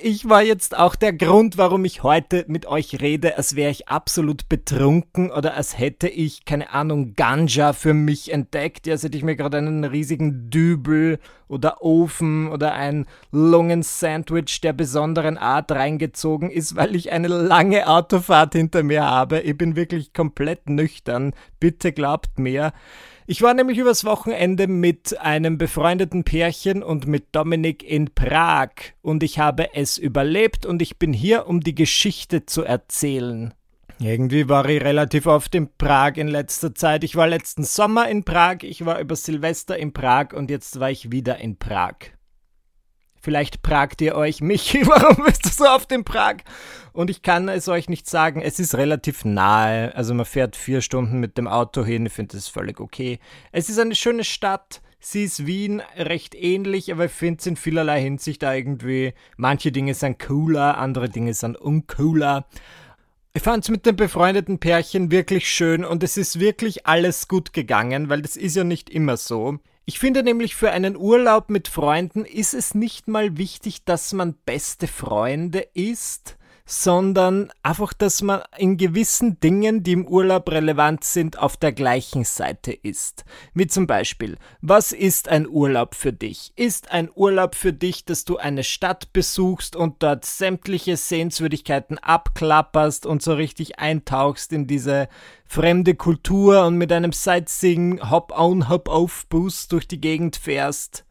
Ich 0.00 0.28
war 0.28 0.42
jetzt 0.42 0.76
auch 0.76 0.94
der 0.94 1.12
Grund, 1.12 1.58
warum 1.58 1.84
ich 1.84 2.02
heute 2.02 2.46
mit 2.48 2.64
euch 2.64 3.00
rede, 3.00 3.36
als 3.36 3.54
wäre 3.54 3.70
ich 3.70 3.88
absolut 3.88 4.48
betrunken 4.48 5.30
oder 5.30 5.54
als 5.54 5.78
hätte 5.78 6.08
ich, 6.08 6.46
keine 6.46 6.72
Ahnung, 6.72 7.14
Ganja 7.14 7.74
für 7.74 7.92
mich 7.92 8.32
entdeckt, 8.32 8.88
als 8.88 9.02
hätte 9.02 9.18
ich 9.18 9.24
mir 9.24 9.36
gerade 9.36 9.58
einen 9.58 9.84
riesigen 9.84 10.48
Dübel 10.48 11.18
oder 11.48 11.82
Ofen 11.82 12.48
oder 12.48 12.72
ein 12.72 13.06
Lungen-Sandwich 13.30 14.62
der 14.62 14.72
besonderen 14.72 15.36
Art 15.36 15.70
reingezogen 15.70 16.50
ist, 16.50 16.76
weil 16.76 16.96
ich 16.96 17.12
eine 17.12 17.28
lange 17.28 17.86
Autofahrt 17.86 18.54
hinter 18.54 18.82
mir 18.82 19.04
habe. 19.04 19.40
Ich 19.40 19.58
bin 19.58 19.76
wirklich 19.76 20.14
komplett 20.14 20.70
nüchtern. 20.70 21.34
Bitte 21.60 21.92
glaubt 21.92 22.38
mir. 22.38 22.72
Ich 23.26 23.40
war 23.40 23.54
nämlich 23.54 23.78
übers 23.78 24.04
Wochenende 24.04 24.66
mit 24.66 25.18
einem 25.20 25.56
befreundeten 25.56 26.24
Pärchen 26.24 26.82
und 26.82 27.06
mit 27.06 27.26
Dominik 27.32 27.82
in 27.82 28.12
Prag 28.14 28.70
und 29.00 29.22
ich 29.22 29.38
habe 29.38 29.74
es 29.74 29.96
überlebt 29.96 30.66
und 30.66 30.82
ich 30.82 30.98
bin 30.98 31.12
hier, 31.12 31.46
um 31.46 31.60
die 31.60 31.74
Geschichte 31.74 32.46
zu 32.46 32.64
erzählen. 32.64 33.54
Irgendwie 34.00 34.48
war 34.48 34.68
ich 34.68 34.82
relativ 34.82 35.26
oft 35.26 35.54
in 35.54 35.68
Prag 35.78 36.16
in 36.16 36.26
letzter 36.26 36.74
Zeit. 36.74 37.04
Ich 37.04 37.14
war 37.14 37.28
letzten 37.28 37.62
Sommer 37.62 38.08
in 38.08 38.24
Prag, 38.24 38.58
ich 38.62 38.84
war 38.84 38.98
über 38.98 39.14
Silvester 39.14 39.78
in 39.78 39.92
Prag 39.92 40.32
und 40.32 40.50
jetzt 40.50 40.80
war 40.80 40.90
ich 40.90 41.12
wieder 41.12 41.38
in 41.38 41.56
Prag. 41.56 41.94
Vielleicht 43.22 43.64
fragt 43.64 44.00
ihr 44.00 44.16
euch, 44.16 44.40
Michi, 44.40 44.84
warum 44.86 45.24
bist 45.24 45.44
du 45.44 45.48
so 45.48 45.64
oft 45.64 45.92
in 45.92 46.02
Prag? 46.02 46.38
Und 46.92 47.08
ich 47.08 47.22
kann 47.22 47.48
es 47.48 47.68
euch 47.68 47.88
nicht 47.88 48.10
sagen, 48.10 48.42
es 48.42 48.58
ist 48.58 48.74
relativ 48.74 49.24
nahe. 49.24 49.94
Also 49.94 50.12
man 50.12 50.26
fährt 50.26 50.56
vier 50.56 50.80
Stunden 50.80 51.20
mit 51.20 51.38
dem 51.38 51.46
Auto 51.46 51.84
hin, 51.84 52.06
ich 52.06 52.12
finde 52.12 52.36
das 52.36 52.48
völlig 52.48 52.80
okay. 52.80 53.20
Es 53.52 53.68
ist 53.68 53.78
eine 53.78 53.94
schöne 53.94 54.24
Stadt. 54.24 54.82
Sie 54.98 55.22
ist 55.22 55.46
Wien 55.46 55.82
recht 55.96 56.34
ähnlich, 56.34 56.90
aber 56.90 57.04
ich 57.04 57.12
finde 57.12 57.38
es 57.38 57.46
in 57.46 57.56
vielerlei 57.56 58.00
Hinsicht 58.00 58.42
irgendwie, 58.42 59.14
manche 59.36 59.70
Dinge 59.70 59.94
sind 59.94 60.18
cooler, 60.18 60.78
andere 60.78 61.08
Dinge 61.08 61.34
sind 61.34 61.56
uncooler. 61.56 62.46
Ich 63.34 63.42
fand 63.42 63.64
es 63.64 63.70
mit 63.70 63.86
dem 63.86 63.96
befreundeten 63.96 64.58
Pärchen 64.58 65.10
wirklich 65.10 65.48
schön 65.48 65.84
und 65.84 66.02
es 66.02 66.16
ist 66.16 66.40
wirklich 66.40 66.86
alles 66.86 67.28
gut 67.28 67.52
gegangen, 67.52 68.08
weil 68.10 68.22
das 68.22 68.36
ist 68.36 68.56
ja 68.56 68.64
nicht 68.64 68.90
immer 68.90 69.16
so. 69.16 69.58
Ich 69.84 69.98
finde 69.98 70.22
nämlich 70.22 70.54
für 70.54 70.70
einen 70.70 70.96
Urlaub 70.96 71.50
mit 71.50 71.66
Freunden 71.66 72.24
ist 72.24 72.54
es 72.54 72.74
nicht 72.74 73.08
mal 73.08 73.36
wichtig, 73.36 73.84
dass 73.84 74.12
man 74.12 74.34
beste 74.34 74.86
Freunde 74.86 75.66
ist, 75.74 76.36
sondern 76.64 77.50
einfach, 77.62 77.92
dass 77.92 78.22
man 78.22 78.42
in 78.56 78.76
gewissen 78.76 79.40
Dingen, 79.40 79.82
die 79.82 79.92
im 79.92 80.06
Urlaub 80.06 80.50
relevant 80.50 81.04
sind, 81.04 81.38
auf 81.38 81.56
der 81.56 81.72
gleichen 81.72 82.24
Seite 82.24 82.72
ist. 82.72 83.24
Wie 83.54 83.66
zum 83.66 83.86
Beispiel, 83.86 84.38
was 84.60 84.92
ist 84.92 85.28
ein 85.28 85.48
Urlaub 85.48 85.94
für 85.94 86.12
dich? 86.12 86.52
Ist 86.56 86.92
ein 86.92 87.10
Urlaub 87.14 87.54
für 87.54 87.72
dich, 87.72 88.04
dass 88.04 88.24
du 88.24 88.36
eine 88.36 88.64
Stadt 88.64 89.12
besuchst 89.12 89.76
und 89.76 90.02
dort 90.02 90.24
sämtliche 90.24 90.96
Sehenswürdigkeiten 90.96 91.98
abklapperst 91.98 93.06
und 93.06 93.22
so 93.22 93.34
richtig 93.34 93.78
eintauchst 93.78 94.52
in 94.52 94.66
diese 94.66 95.08
fremde 95.44 95.94
Kultur 95.94 96.64
und 96.64 96.76
mit 96.76 96.92
einem 96.92 97.12
Sightseeing 97.12 98.10
Hop-on, 98.10 98.68
Hop-off-Boost 98.68 99.72
durch 99.72 99.88
die 99.88 100.00
Gegend 100.00 100.36
fährst? 100.36 101.04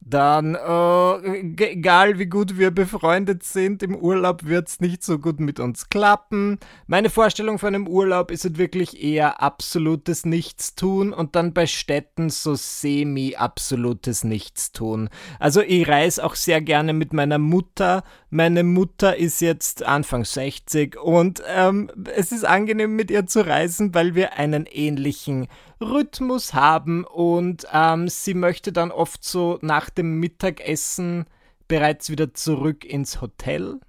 Dann, 0.00 0.54
äh, 0.54 1.40
egal 1.64 2.18
wie 2.18 2.26
gut 2.26 2.56
wir 2.58 2.70
befreundet 2.70 3.42
sind, 3.42 3.82
im 3.82 3.94
Urlaub 3.94 4.44
wird's 4.44 4.80
nicht 4.80 5.04
so 5.04 5.18
gut 5.18 5.40
mit 5.40 5.60
uns 5.60 5.90
klappen. 5.90 6.58
Meine 6.86 7.10
Vorstellung 7.10 7.58
von 7.58 7.74
einem 7.74 7.86
Urlaub 7.86 8.30
ist 8.30 8.44
halt 8.44 8.56
wirklich 8.56 9.02
eher 9.02 9.42
absolutes 9.42 10.24
Nichtstun 10.24 11.12
und 11.12 11.36
dann 11.36 11.52
bei 11.52 11.66
Städten 11.66 12.30
so 12.30 12.54
semi-absolutes 12.54 14.24
Nichtstun. 14.24 15.10
Also 15.38 15.60
ich 15.60 15.86
reise 15.86 16.24
auch 16.24 16.34
sehr 16.34 16.62
gerne 16.62 16.94
mit 16.94 17.12
meiner 17.12 17.38
Mutter. 17.38 18.02
Meine 18.32 18.62
Mutter 18.62 19.16
ist 19.16 19.40
jetzt 19.40 19.82
Anfang 19.82 20.24
60 20.24 20.96
und 20.96 21.42
ähm, 21.48 21.90
es 22.14 22.30
ist 22.30 22.44
angenehm 22.44 22.94
mit 22.94 23.10
ihr 23.10 23.26
zu 23.26 23.44
reisen, 23.44 23.92
weil 23.92 24.14
wir 24.14 24.34
einen 24.34 24.66
ähnlichen 24.66 25.48
Rhythmus 25.80 26.54
haben 26.54 27.02
und 27.02 27.66
ähm, 27.72 28.06
sie 28.06 28.34
möchte 28.34 28.72
dann 28.72 28.92
oft 28.92 29.24
so 29.24 29.58
nach 29.62 29.90
dem 29.90 30.20
Mittagessen 30.20 31.26
bereits 31.66 32.08
wieder 32.08 32.32
zurück 32.32 32.84
ins 32.84 33.20
Hotel. 33.20 33.80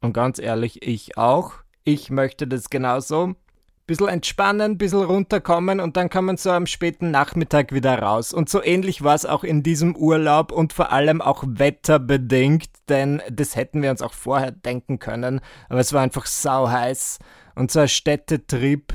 Und 0.00 0.14
ganz 0.14 0.38
ehrlich, 0.38 0.82
ich 0.82 1.18
auch. 1.18 1.52
Ich 1.84 2.08
möchte 2.08 2.48
das 2.48 2.70
genauso. 2.70 3.34
Bisschen 3.90 4.06
entspannen, 4.06 4.78
bisschen 4.78 5.02
runterkommen 5.02 5.80
und 5.80 5.96
dann 5.96 6.08
kann 6.08 6.24
man 6.24 6.36
so 6.36 6.52
am 6.52 6.66
späten 6.66 7.10
Nachmittag 7.10 7.72
wieder 7.72 7.98
raus. 7.98 8.32
Und 8.32 8.48
so 8.48 8.62
ähnlich 8.62 9.02
war 9.02 9.16
es 9.16 9.26
auch 9.26 9.42
in 9.42 9.64
diesem 9.64 9.96
Urlaub 9.96 10.52
und 10.52 10.72
vor 10.72 10.92
allem 10.92 11.20
auch 11.20 11.42
wetterbedingt, 11.44 12.68
denn 12.88 13.20
das 13.28 13.56
hätten 13.56 13.82
wir 13.82 13.90
uns 13.90 14.00
auch 14.00 14.12
vorher 14.12 14.52
denken 14.52 15.00
können. 15.00 15.40
Aber 15.68 15.80
es 15.80 15.92
war 15.92 16.02
einfach 16.02 16.26
sau 16.26 16.70
heiß 16.70 17.18
und 17.56 17.72
so 17.72 17.80
ein 17.80 17.88
Städtetrip 17.88 18.94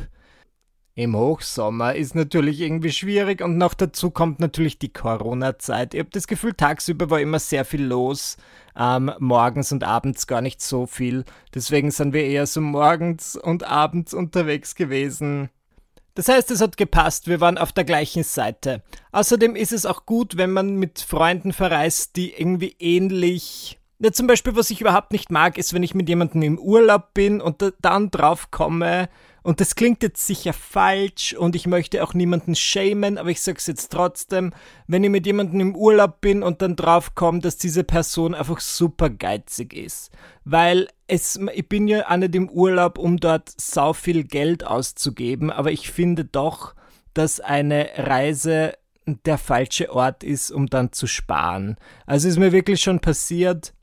im 0.95 1.15
Hochsommer 1.15 1.93
ist 1.93 2.15
natürlich 2.15 2.61
irgendwie 2.61 2.91
schwierig 2.91 3.41
und 3.41 3.57
noch 3.57 3.73
dazu 3.73 4.11
kommt 4.11 4.39
natürlich 4.39 4.79
die 4.79 4.93
Corona-Zeit. 4.93 5.93
Ich 5.93 5.99
habe 5.99 6.09
das 6.09 6.25
Gefühl, 6.25 6.53
tagsüber 6.53 7.09
war 7.09 7.19
immer 7.19 7.39
sehr 7.39 7.65
viel 7.65 7.83
los, 7.83 8.37
ähm, 8.77 9.11
morgens 9.19 9.73
und 9.73 9.83
abends 9.83 10.25
gar 10.25 10.39
nicht 10.39 10.61
so 10.61 10.85
viel. 10.85 11.25
Deswegen 11.53 11.91
sind 11.91 12.13
wir 12.13 12.23
eher 12.23 12.47
so 12.47 12.61
morgens 12.61 13.35
und 13.35 13.65
abends 13.65 14.13
unterwegs 14.13 14.73
gewesen. 14.73 15.49
Das 16.13 16.29
heißt, 16.29 16.49
es 16.51 16.61
hat 16.61 16.77
gepasst, 16.77 17.27
wir 17.27 17.41
waren 17.41 17.57
auf 17.57 17.73
der 17.73 17.83
gleichen 17.83 18.23
Seite. 18.23 18.81
Außerdem 19.11 19.57
ist 19.57 19.73
es 19.73 19.85
auch 19.85 20.05
gut, 20.05 20.37
wenn 20.37 20.51
man 20.51 20.77
mit 20.77 21.01
Freunden 21.01 21.51
verreist, 21.51 22.15
die 22.15 22.31
irgendwie 22.31 22.73
ähnlich 22.79 23.77
ja, 23.99 24.11
zum 24.11 24.27
Beispiel, 24.27 24.55
was 24.57 24.71
ich 24.71 24.81
überhaupt 24.81 25.13
nicht 25.13 25.31
mag, 25.31 25.57
ist, 25.57 25.73
wenn 25.73 25.83
ich 25.83 25.95
mit 25.95 26.09
jemandem 26.09 26.41
im 26.41 26.59
Urlaub 26.59 27.13
bin 27.13 27.39
und 27.39 27.61
da, 27.61 27.71
dann 27.81 28.11
drauf 28.11 28.51
komme, 28.51 29.07
und 29.45 29.61
das 29.61 29.75
klingt 29.75 30.01
jetzt 30.01 30.25
sicher 30.25 30.53
falsch 30.53 31.33
und 31.33 31.55
ich 31.55 31.67
möchte 31.67 32.03
auch 32.03 32.15
niemanden 32.15 32.55
schämen, 32.55 33.19
aber 33.19 33.29
ich 33.29 33.43
sag's 33.43 33.67
jetzt 33.67 33.91
trotzdem, 33.91 34.53
wenn 34.87 35.03
ich 35.03 35.11
mit 35.11 35.27
jemandem 35.27 35.59
im 35.59 35.75
Urlaub 35.75 36.19
bin 36.19 36.41
und 36.41 36.63
dann 36.63 36.75
drauf 36.75 37.13
komme, 37.13 37.41
dass 37.41 37.55
diese 37.57 37.83
Person 37.83 38.33
einfach 38.33 38.59
super 38.59 39.11
geizig 39.11 39.75
ist. 39.75 40.11
Weil 40.45 40.87
es, 41.05 41.39
ich 41.53 41.69
bin 41.69 41.87
ja 41.87 42.09
auch 42.09 42.17
nicht 42.17 42.33
im 42.33 42.49
Urlaub, 42.49 42.97
um 42.97 43.17
dort 43.17 43.53
sau 43.61 43.93
viel 43.93 44.23
Geld 44.23 44.65
auszugeben, 44.65 45.51
aber 45.51 45.71
ich 45.71 45.91
finde 45.91 46.25
doch, 46.25 46.73
dass 47.13 47.39
eine 47.39 47.89
Reise 47.97 48.73
der 49.05 49.37
falsche 49.37 49.93
Ort 49.93 50.23
ist, 50.23 50.49
um 50.49 50.65
dann 50.65 50.91
zu 50.91 51.05
sparen. 51.05 51.77
Also 52.07 52.27
ist 52.27 52.39
mir 52.39 52.51
wirklich 52.51 52.81
schon 52.81 52.99
passiert, 52.99 53.75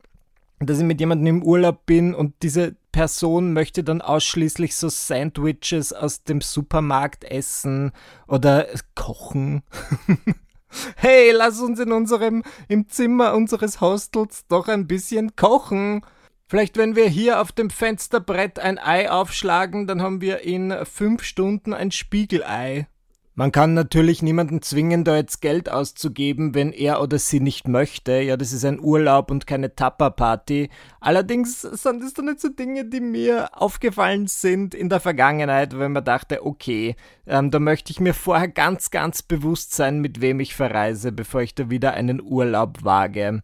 dass 0.59 0.81
ich 0.81 0.85
mit 0.85 0.99
jemandem 0.99 1.37
im 1.37 1.43
Urlaub 1.45 1.87
bin 1.87 2.17
und 2.17 2.35
diese 2.43 2.75
Person 2.93 3.53
möchte 3.55 3.83
dann 3.83 4.01
ausschließlich 4.03 4.77
so 4.77 4.89
Sandwiches 4.89 5.93
aus 5.93 6.23
dem 6.23 6.41
Supermarkt 6.41 7.25
essen 7.25 7.93
oder 8.29 8.67
kochen. 8.95 9.63
hey, 10.97 11.33
lass 11.33 11.61
uns 11.61 11.81
in 11.81 11.91
unserem, 11.91 12.45
im 12.69 12.89
Zimmer 12.89 13.35
unseres 13.35 13.81
Hostels 13.81 14.47
doch 14.47 14.69
ein 14.69 14.87
bisschen 14.87 15.35
kochen. 15.35 16.05
Vielleicht, 16.47 16.77
wenn 16.77 16.97
wir 16.97 17.09
hier 17.09 17.41
auf 17.41 17.51
dem 17.51 17.71
Fensterbrett 17.71 18.59
ein 18.59 18.79
Ei 18.79 19.11
aufschlagen, 19.11 19.87
dann 19.87 20.03
haben 20.03 20.21
wir 20.21 20.41
in 20.41 20.75
fünf 20.85 21.25
Stunden 21.25 21.73
ein 21.73 21.91
Spiegelei. 21.91 22.87
Man 23.35 23.51
kann 23.51 23.73
natürlich 23.73 24.21
niemanden 24.21 24.61
zwingen, 24.61 25.05
da 25.05 25.17
jetzt 25.17 25.41
Geld 25.41 25.71
auszugeben, 25.71 26.55
wenn 26.55 26.71
er 26.71 27.01
oder 27.01 27.19
sie 27.19 27.41
nicht 27.41 27.67
möchte. 27.67 28.21
Ja, 28.21 28.37
das 28.37 28.53
ist 28.53 28.63
ein 28.63 28.79
Urlaub 28.79 29.31
und 29.31 29.47
keine 29.47 29.75
Tapperparty. 29.75 30.69
Allerdings 31.01 31.63
sind 31.63 32.03
das 32.03 32.13
dann 32.13 32.27
nicht 32.27 32.41
so 32.41 32.51
Dinge, 32.51 32.85
die 32.85 33.01
mir 33.01 33.49
aufgefallen 33.59 34.27
sind 34.27 34.75
in 34.75 34.91
der 34.91 35.01
Vergangenheit, 35.01 35.79
wenn 35.79 35.93
man 35.93 36.05
dachte, 36.05 36.45
okay, 36.45 36.95
ähm, 37.27 37.51
da 37.51 37.59
möchte 37.59 37.91
ich 37.91 38.01
mir 38.01 38.13
vorher 38.13 38.49
ganz, 38.49 38.91
ganz 38.91 39.23
bewusst 39.23 39.73
sein, 39.73 40.01
mit 40.01 40.21
wem 40.21 40.39
ich 40.39 40.55
verreise, 40.55 41.11
bevor 41.11 41.41
ich 41.41 41.55
da 41.55 41.71
wieder 41.71 41.95
einen 41.95 42.21
Urlaub 42.21 42.85
wage. 42.85 43.43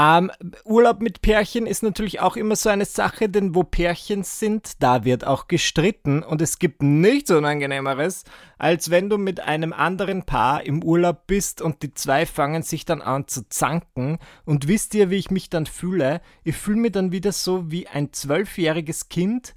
Ähm, 0.00 0.30
Urlaub 0.64 1.02
mit 1.02 1.20
Pärchen 1.20 1.66
ist 1.66 1.82
natürlich 1.82 2.20
auch 2.20 2.36
immer 2.36 2.56
so 2.56 2.70
eine 2.70 2.86
Sache, 2.86 3.28
denn 3.28 3.54
wo 3.54 3.64
Pärchen 3.64 4.22
sind, 4.22 4.82
da 4.82 5.04
wird 5.04 5.26
auch 5.26 5.46
gestritten 5.46 6.22
und 6.22 6.40
es 6.40 6.58
gibt 6.58 6.82
nichts 6.82 7.30
Unangenehmeres, 7.30 8.24
als 8.56 8.90
wenn 8.90 9.10
du 9.10 9.18
mit 9.18 9.40
einem 9.40 9.74
anderen 9.74 10.24
Paar 10.24 10.64
im 10.64 10.82
Urlaub 10.82 11.26
bist 11.26 11.60
und 11.60 11.82
die 11.82 11.92
zwei 11.92 12.24
fangen 12.24 12.62
sich 12.62 12.86
dann 12.86 13.02
an 13.02 13.28
zu 13.28 13.46
zanken 13.50 14.18
und 14.46 14.68
wisst 14.68 14.94
ihr, 14.94 15.10
wie 15.10 15.16
ich 15.16 15.30
mich 15.30 15.50
dann 15.50 15.66
fühle? 15.66 16.22
Ich 16.44 16.56
fühle 16.56 16.78
mich 16.78 16.92
dann 16.92 17.12
wieder 17.12 17.32
so 17.32 17.70
wie 17.70 17.86
ein 17.86 18.10
zwölfjähriges 18.10 19.10
Kind, 19.10 19.54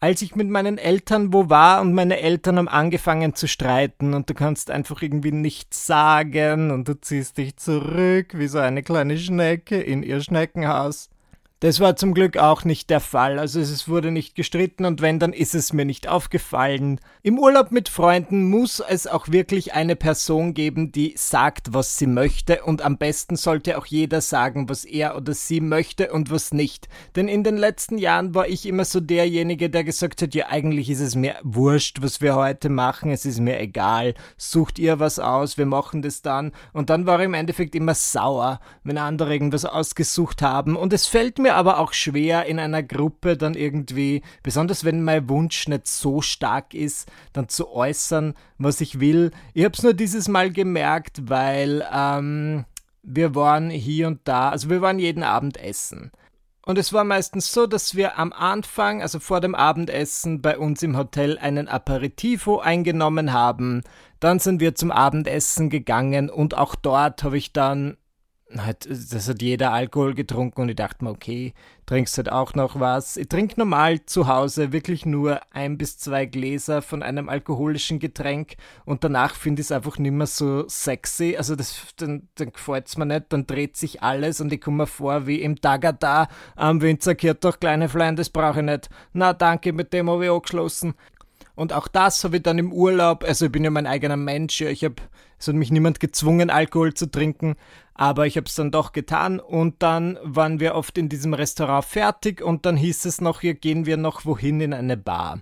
als 0.00 0.22
ich 0.22 0.36
mit 0.36 0.48
meinen 0.48 0.78
Eltern 0.78 1.32
wo 1.32 1.48
war 1.48 1.80
und 1.80 1.92
meine 1.92 2.20
Eltern 2.20 2.58
haben 2.58 2.68
angefangen 2.68 3.34
zu 3.34 3.48
streiten 3.48 4.14
und 4.14 4.28
du 4.28 4.34
kannst 4.34 4.70
einfach 4.70 5.02
irgendwie 5.02 5.32
nichts 5.32 5.86
sagen 5.86 6.70
und 6.70 6.86
du 6.88 7.00
ziehst 7.00 7.38
dich 7.38 7.56
zurück 7.56 8.38
wie 8.38 8.48
so 8.48 8.58
eine 8.58 8.82
kleine 8.82 9.16
Schnecke 9.18 9.80
in 9.80 10.02
ihr 10.02 10.20
Schneckenhaus. 10.20 11.08
Das 11.60 11.80
war 11.80 11.96
zum 11.96 12.12
Glück 12.12 12.36
auch 12.36 12.64
nicht 12.64 12.90
der 12.90 13.00
Fall. 13.00 13.38
Also 13.38 13.60
es 13.60 13.88
wurde 13.88 14.10
nicht 14.10 14.34
gestritten 14.34 14.84
und 14.84 15.00
wenn, 15.00 15.18
dann 15.18 15.32
ist 15.32 15.54
es 15.54 15.72
mir 15.72 15.86
nicht 15.86 16.06
aufgefallen. 16.06 17.00
Im 17.22 17.38
Urlaub 17.38 17.72
mit 17.72 17.88
Freunden 17.88 18.50
muss 18.50 18.80
es 18.86 19.06
auch 19.06 19.28
wirklich 19.28 19.72
eine 19.72 19.96
Person 19.96 20.52
geben, 20.52 20.92
die 20.92 21.14
sagt, 21.16 21.72
was 21.72 21.96
sie 21.96 22.08
möchte 22.08 22.62
und 22.62 22.82
am 22.82 22.98
besten 22.98 23.36
sollte 23.36 23.78
auch 23.78 23.86
jeder 23.86 24.20
sagen, 24.20 24.68
was 24.68 24.84
er 24.84 25.16
oder 25.16 25.32
sie 25.32 25.62
möchte 25.62 26.12
und 26.12 26.30
was 26.30 26.52
nicht. 26.52 26.88
Denn 27.16 27.26
in 27.26 27.42
den 27.42 27.56
letzten 27.56 27.96
Jahren 27.96 28.34
war 28.34 28.46
ich 28.46 28.66
immer 28.66 28.84
so 28.84 29.00
derjenige, 29.00 29.70
der 29.70 29.82
gesagt 29.82 30.20
hat, 30.20 30.34
ja 30.34 30.48
eigentlich 30.48 30.90
ist 30.90 31.00
es 31.00 31.14
mir 31.14 31.36
wurscht, 31.42 32.02
was 32.02 32.20
wir 32.20 32.36
heute 32.36 32.68
machen, 32.68 33.10
es 33.10 33.24
ist 33.24 33.40
mir 33.40 33.58
egal, 33.58 34.12
sucht 34.36 34.78
ihr 34.78 35.00
was 35.00 35.18
aus, 35.18 35.56
wir 35.56 35.64
machen 35.64 36.02
das 36.02 36.20
dann. 36.20 36.52
Und 36.74 36.90
dann 36.90 37.06
war 37.06 37.18
ich 37.18 37.24
im 37.24 37.32
Endeffekt 37.32 37.74
immer 37.74 37.94
sauer, 37.94 38.60
wenn 38.84 38.98
andere 38.98 39.32
irgendwas 39.32 39.64
ausgesucht 39.64 40.42
haben 40.42 40.76
und 40.76 40.92
es 40.92 41.06
fällt 41.06 41.38
mir 41.38 41.45
mir 41.46 41.54
aber 41.54 41.78
auch 41.78 41.92
schwer 41.92 42.46
in 42.46 42.58
einer 42.58 42.82
Gruppe 42.82 43.36
dann 43.36 43.54
irgendwie, 43.54 44.22
besonders 44.42 44.84
wenn 44.84 45.04
mein 45.04 45.28
Wunsch 45.28 45.68
nicht 45.68 45.86
so 45.86 46.20
stark 46.20 46.74
ist, 46.74 47.08
dann 47.32 47.48
zu 47.48 47.70
äußern, 47.70 48.34
was 48.58 48.80
ich 48.80 48.98
will. 48.98 49.30
Ich 49.54 49.64
habe 49.64 49.74
es 49.74 49.82
nur 49.82 49.94
dieses 49.94 50.26
Mal 50.26 50.50
gemerkt, 50.50 51.28
weil 51.28 51.86
ähm, 51.92 52.64
wir 53.04 53.36
waren 53.36 53.70
hier 53.70 54.08
und 54.08 54.20
da, 54.24 54.50
also 54.50 54.68
wir 54.70 54.82
waren 54.82 54.98
jeden 54.98 55.22
Abend 55.22 55.56
essen. 55.56 56.10
Und 56.64 56.78
es 56.78 56.92
war 56.92 57.04
meistens 57.04 57.52
so, 57.52 57.68
dass 57.68 57.94
wir 57.94 58.18
am 58.18 58.32
Anfang, 58.32 59.00
also 59.00 59.20
vor 59.20 59.40
dem 59.40 59.54
Abendessen, 59.54 60.42
bei 60.42 60.58
uns 60.58 60.82
im 60.82 60.96
Hotel 60.96 61.38
einen 61.38 61.68
Aperitivo 61.68 62.58
eingenommen 62.58 63.32
haben. 63.32 63.82
Dann 64.18 64.40
sind 64.40 64.60
wir 64.60 64.74
zum 64.74 64.90
Abendessen 64.90 65.70
gegangen 65.70 66.28
und 66.28 66.56
auch 66.56 66.74
dort 66.74 67.22
habe 67.22 67.38
ich 67.38 67.52
dann 67.52 67.96
halt, 68.64 68.88
das 68.88 69.28
hat 69.28 69.42
jeder 69.42 69.72
Alkohol 69.72 70.14
getrunken 70.14 70.62
und 70.62 70.68
ich 70.68 70.76
dachte 70.76 71.04
mir, 71.04 71.10
okay, 71.10 71.52
trinkst 71.86 72.16
halt 72.16 72.30
auch 72.30 72.54
noch 72.54 72.80
was. 72.80 73.16
Ich 73.16 73.28
trinke 73.28 73.58
normal 73.58 74.04
zu 74.06 74.26
Hause 74.26 74.72
wirklich 74.72 75.04
nur 75.04 75.40
ein 75.52 75.78
bis 75.78 75.98
zwei 75.98 76.26
Gläser 76.26 76.82
von 76.82 77.02
einem 77.02 77.28
alkoholischen 77.28 77.98
Getränk 77.98 78.56
und 78.84 79.04
danach 79.04 79.34
finde 79.34 79.60
ich 79.60 79.66
es 79.66 79.72
einfach 79.72 79.98
nicht 79.98 80.12
mehr 80.12 80.26
so 80.26 80.68
sexy. 80.68 81.36
Also 81.36 81.56
das, 81.56 81.94
dann, 81.96 82.28
dann 82.36 82.52
gefällt 82.52 82.88
es 82.88 82.96
mir 82.96 83.06
nicht, 83.06 83.26
dann 83.30 83.46
dreht 83.46 83.76
sich 83.76 84.02
alles 84.02 84.40
und 84.40 84.52
ich 84.52 84.60
komme 84.60 84.78
mir 84.78 84.86
vor 84.86 85.26
wie 85.26 85.42
im 85.42 85.60
Tagada 85.60 86.28
am 86.54 86.80
Winzer 86.80 87.14
doch 87.14 87.60
kleine 87.60 87.88
Flein, 87.88 88.16
das 88.16 88.30
brauche 88.30 88.60
ich 88.60 88.66
nicht. 88.66 88.88
Na 89.12 89.32
danke, 89.32 89.72
mit 89.72 89.92
dem 89.92 90.08
habe 90.08 90.24
ich 90.24 90.30
angeschlossen. 90.30 90.94
Und 91.56 91.72
auch 91.72 91.88
das 91.88 92.22
habe 92.22 92.36
ich 92.36 92.42
dann 92.42 92.58
im 92.58 92.72
Urlaub, 92.72 93.24
also 93.24 93.46
ich 93.46 93.52
bin 93.52 93.64
ja 93.64 93.70
mein 93.70 93.86
eigener 93.86 94.18
Mensch, 94.18 94.60
ich 94.60 94.84
habe, 94.84 94.96
es 95.38 95.48
hat 95.48 95.54
mich 95.54 95.70
niemand 95.70 96.00
gezwungen, 96.00 96.50
Alkohol 96.50 96.92
zu 96.92 97.10
trinken, 97.10 97.56
aber 97.96 98.26
ich 98.26 98.36
habe 98.36 98.46
es 98.46 98.54
dann 98.54 98.70
doch 98.70 98.92
getan 98.92 99.40
und 99.40 99.82
dann 99.82 100.18
waren 100.22 100.60
wir 100.60 100.74
oft 100.74 100.98
in 100.98 101.08
diesem 101.08 101.32
Restaurant 101.32 101.84
fertig 101.84 102.42
und 102.42 102.66
dann 102.66 102.76
hieß 102.76 103.06
es 103.06 103.20
noch, 103.20 103.40
hier 103.40 103.54
gehen 103.54 103.86
wir 103.86 103.96
noch 103.96 104.26
wohin 104.26 104.60
in 104.60 104.74
eine 104.74 104.96
Bar. 104.96 105.40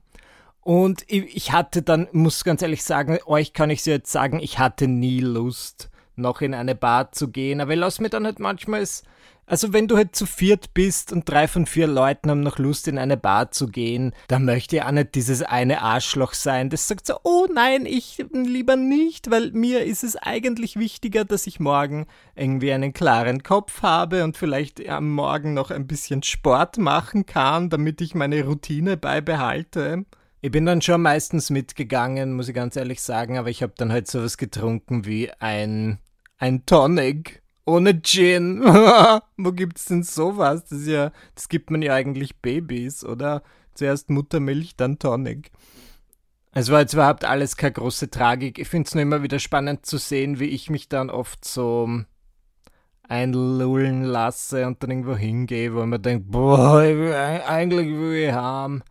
Und 0.61 1.05
ich 1.09 1.53
hatte 1.53 1.83
dann, 1.83 2.09
muss 2.13 2.45
ganz 2.45 2.63
ehrlich 2.63 2.85
sagen, 2.85 3.19
euch 3.27 3.53
kann 3.53 3.71
ich 3.71 3.85
jetzt 3.85 4.11
sagen, 4.11 4.41
ich 4.41 4.59
hatte 4.59 4.89
nie 4.89 5.21
Lust, 5.21 5.91
noch 6.17 6.41
in 6.41 6.55
eine 6.55 6.75
Bar 6.75 7.13
zu 7.13 7.29
gehen, 7.29 7.61
aber 7.61 7.73
ich 7.73 7.79
lasse 7.79 8.03
mir 8.03 8.11
dann 8.11 8.25
halt 8.25 8.39
manchmal 8.39 8.81
es 8.81 9.05
also 9.47 9.75
wenn 9.75 9.89
du 9.89 9.97
halt 9.97 10.17
zu 10.17 10.25
viert 10.25 10.73
bist 10.73 11.13
und 11.13 11.29
drei 11.29 11.49
von 11.49 11.67
vier 11.67 11.87
Leuten 11.87 12.31
haben 12.31 12.41
noch 12.41 12.59
Lust 12.59 12.89
in 12.89 12.99
eine 12.99 13.19
Bar 13.19 13.51
zu 13.51 13.67
gehen, 13.67 14.15
dann 14.29 14.47
möchte 14.47 14.77
ich 14.77 14.83
auch 14.83 14.91
nicht 14.91 15.15
dieses 15.15 15.43
eine 15.43 15.83
Arschloch 15.83 16.33
sein, 16.33 16.71
das 16.71 16.89
sagt 16.89 17.07
so, 17.07 17.17
oh 17.25 17.47
nein, 17.53 17.85
ich 17.85 18.25
lieber 18.33 18.77
nicht, 18.77 19.31
weil 19.31 19.51
mir 19.53 19.85
ist 19.85 20.03
es 20.03 20.17
eigentlich 20.17 20.79
wichtiger, 20.79 21.25
dass 21.25 21.47
ich 21.47 21.61
morgen 21.61 22.07
irgendwie 22.35 22.73
einen 22.73 22.95
klaren 22.95 23.43
Kopf 23.43 23.83
habe 23.83 24.25
und 24.25 24.37
vielleicht 24.37 24.87
am 24.89 25.11
Morgen 25.11 25.53
noch 25.53 25.71
ein 25.71 25.87
bisschen 25.87 26.23
Sport 26.23 26.79
machen 26.79 27.27
kann, 27.27 27.69
damit 27.69 28.01
ich 28.01 28.15
meine 28.15 28.45
Routine 28.45 28.97
beibehalte. 28.97 30.07
Ich 30.41 30.51
bin 30.51 30.67
dann 30.67 30.83
schon 30.83 31.03
meistens 31.03 31.51
mitgegangen, 31.51 32.35
muss 32.35 32.49
ich 32.49 32.55
ganz 32.55 32.77
ehrlich 32.77 33.03
sagen, 33.03 33.39
aber 33.39 33.49
ich 33.49 33.63
habe 33.63 33.73
dann 33.77 33.93
halt 33.93 34.09
sowas 34.09 34.37
getrunken 34.37 35.07
wie 35.07 35.31
ein, 35.39 35.99
ein 36.39 36.67
Tonic 36.67 37.43
ohne 37.67 38.03
Gin. 38.03 38.63
Wo 39.37 39.53
gibt's 39.53 39.87
denn 39.87 40.03
sowas? 40.03 40.67
Das 40.67 40.87
ja, 40.87 41.13
das 41.35 41.49
gibt 41.49 41.71
man 41.71 41.83
ja 41.83 41.95
eigentlich 41.95 42.37
Babys, 42.41 43.05
oder? 43.05 43.43
Zuerst 43.75 44.11
Muttermilch, 44.11 44.77
dann 44.77 44.99
Tonic. 44.99 45.51
Es 46.53 46.71
war 46.71 46.81
jetzt 46.81 46.95
überhaupt 46.95 47.25
alles 47.25 47.57
keine 47.57 47.73
große 47.73 48.11
Tragik. 48.11 48.61
Ich 48.61 48.69
finde 48.69 48.87
es 48.87 48.95
nur 48.95 49.03
immer 49.03 49.23
wieder 49.25 49.41
spannend 49.41 49.87
zu 49.87 49.99
sehen, 49.99 50.39
wie 50.39 50.45
ich 50.45 50.71
mich 50.71 50.89
dann 50.89 51.11
oft 51.11 51.45
so 51.45 52.05
einlullen 53.09 54.05
lasse 54.05 54.67
und 54.67 54.83
dann 54.83 54.91
irgendwo 54.91 55.17
hingehe, 55.17 55.75
wo 55.75 55.85
man 55.85 56.01
denkt, 56.01 56.31
boah, 56.31 56.83
will, 56.83 57.13
eigentlich 57.13 57.89
will 57.89 58.29
ich 58.29 58.33
haben. 58.33 58.83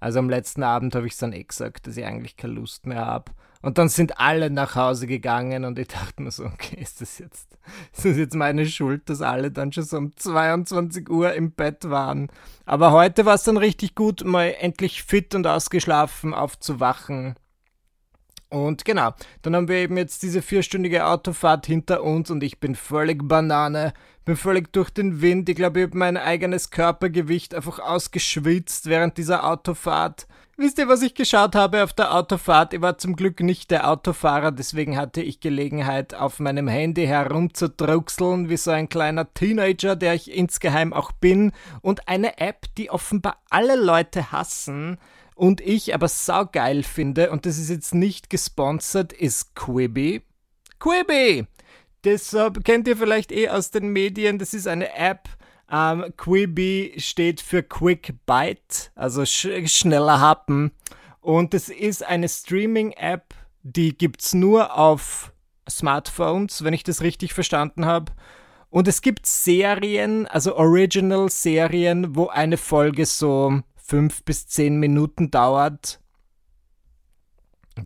Also 0.00 0.20
am 0.20 0.30
letzten 0.30 0.62
Abend 0.62 0.94
habe 0.94 1.06
ich 1.06 1.14
es 1.14 1.18
dann 1.18 1.32
eh 1.32 1.42
gesagt, 1.42 1.86
dass 1.86 1.96
ich 1.96 2.04
eigentlich 2.04 2.36
keine 2.36 2.54
Lust 2.54 2.86
mehr 2.86 3.04
habe. 3.04 3.32
Und 3.60 3.78
dann 3.78 3.88
sind 3.88 4.18
alle 4.18 4.50
nach 4.50 4.76
Hause 4.76 5.06
gegangen 5.06 5.64
und 5.64 5.78
ich 5.78 5.88
dachte 5.88 6.22
mir 6.22 6.30
so, 6.30 6.44
okay, 6.44 6.78
ist 6.80 7.00
das 7.00 7.18
jetzt, 7.18 7.58
ist 7.92 8.04
das 8.04 8.16
jetzt 8.16 8.34
meine 8.34 8.66
Schuld, 8.66 9.08
dass 9.10 9.20
alle 9.20 9.50
dann 9.50 9.72
schon 9.72 9.84
so 9.84 9.96
um 9.96 10.16
22 10.16 11.08
Uhr 11.10 11.32
im 11.34 11.52
Bett 11.52 11.90
waren. 11.90 12.28
Aber 12.66 12.92
heute 12.92 13.24
war 13.24 13.34
es 13.34 13.42
dann 13.44 13.56
richtig 13.56 13.94
gut, 13.94 14.24
mal 14.24 14.54
endlich 14.60 15.02
fit 15.02 15.34
und 15.34 15.46
ausgeschlafen 15.46 16.34
aufzuwachen. 16.34 17.34
Und 18.50 18.84
genau, 18.84 19.12
dann 19.42 19.54
haben 19.54 19.68
wir 19.68 19.76
eben 19.76 19.98
jetzt 19.98 20.22
diese 20.22 20.40
vierstündige 20.40 21.06
Autofahrt 21.06 21.66
hinter 21.66 22.02
uns 22.02 22.30
und 22.30 22.42
ich 22.42 22.60
bin 22.60 22.74
völlig 22.74 23.26
Banane, 23.28 23.92
bin 24.24 24.36
völlig 24.36 24.72
durch 24.72 24.88
den 24.90 25.20
Wind. 25.20 25.48
Ich 25.50 25.56
glaube, 25.56 25.80
ich 25.80 25.86
habe 25.86 25.98
mein 25.98 26.16
eigenes 26.16 26.70
Körpergewicht 26.70 27.54
einfach 27.54 27.78
ausgeschwitzt 27.78 28.86
während 28.86 29.18
dieser 29.18 29.44
Autofahrt. 29.44 30.26
Wisst 30.60 30.78
ihr, 30.78 30.88
was 30.88 31.02
ich 31.02 31.14
geschaut 31.14 31.54
habe 31.54 31.84
auf 31.84 31.92
der 31.92 32.12
Autofahrt? 32.12 32.74
Ich 32.74 32.80
war 32.80 32.98
zum 32.98 33.14
Glück 33.14 33.40
nicht 33.40 33.70
der 33.70 33.88
Autofahrer, 33.88 34.50
deswegen 34.50 34.96
hatte 34.96 35.22
ich 35.22 35.38
Gelegenheit, 35.38 36.14
auf 36.14 36.40
meinem 36.40 36.66
Handy 36.66 37.06
herumzudruckseln, 37.06 38.48
wie 38.48 38.56
so 38.56 38.72
ein 38.72 38.88
kleiner 38.88 39.32
Teenager, 39.34 39.94
der 39.94 40.14
ich 40.14 40.34
insgeheim 40.34 40.92
auch 40.92 41.12
bin. 41.12 41.52
Und 41.80 42.08
eine 42.08 42.38
App, 42.38 42.66
die 42.76 42.90
offenbar 42.90 43.36
alle 43.50 43.76
Leute 43.76 44.32
hassen 44.32 44.98
und 45.38 45.60
ich 45.60 45.94
aber 45.94 46.08
saugeil 46.08 46.82
finde, 46.82 47.30
und 47.30 47.46
das 47.46 47.58
ist 47.58 47.70
jetzt 47.70 47.94
nicht 47.94 48.28
gesponsert, 48.28 49.12
ist 49.12 49.54
Quibi. 49.54 50.22
Quibi! 50.80 51.46
Uh, 52.06 52.50
kennt 52.64 52.88
ihr 52.88 52.96
vielleicht 52.96 53.32
eh 53.32 53.48
aus 53.48 53.70
den 53.70 53.88
Medien. 53.88 54.38
Das 54.38 54.54
ist 54.54 54.66
eine 54.66 54.94
App, 54.94 55.28
ähm, 55.70 56.12
Quibi 56.16 56.94
steht 56.96 57.40
für 57.40 57.62
Quick 57.62 58.14
Bite, 58.26 58.90
also 58.94 59.24
sch 59.24 59.48
schneller 59.66 60.20
Happen. 60.20 60.72
Und 61.20 61.54
es 61.54 61.68
ist 61.68 62.04
eine 62.04 62.28
Streaming-App, 62.28 63.34
die 63.62 63.96
gibt 63.96 64.22
es 64.22 64.34
nur 64.34 64.78
auf 64.78 65.32
Smartphones, 65.68 66.64
wenn 66.64 66.72
ich 66.72 66.84
das 66.84 67.02
richtig 67.02 67.34
verstanden 67.34 67.84
habe. 67.84 68.12
Und 68.70 68.88
es 68.88 69.02
gibt 69.02 69.26
Serien, 69.26 70.26
also 70.26 70.56
Original-Serien, 70.56 72.16
wo 72.16 72.28
eine 72.28 72.56
Folge 72.56 73.04
so 73.06 73.62
fünf 73.88 74.22
bis 74.24 74.46
zehn 74.46 74.76
Minuten 74.76 75.30
dauert 75.30 76.00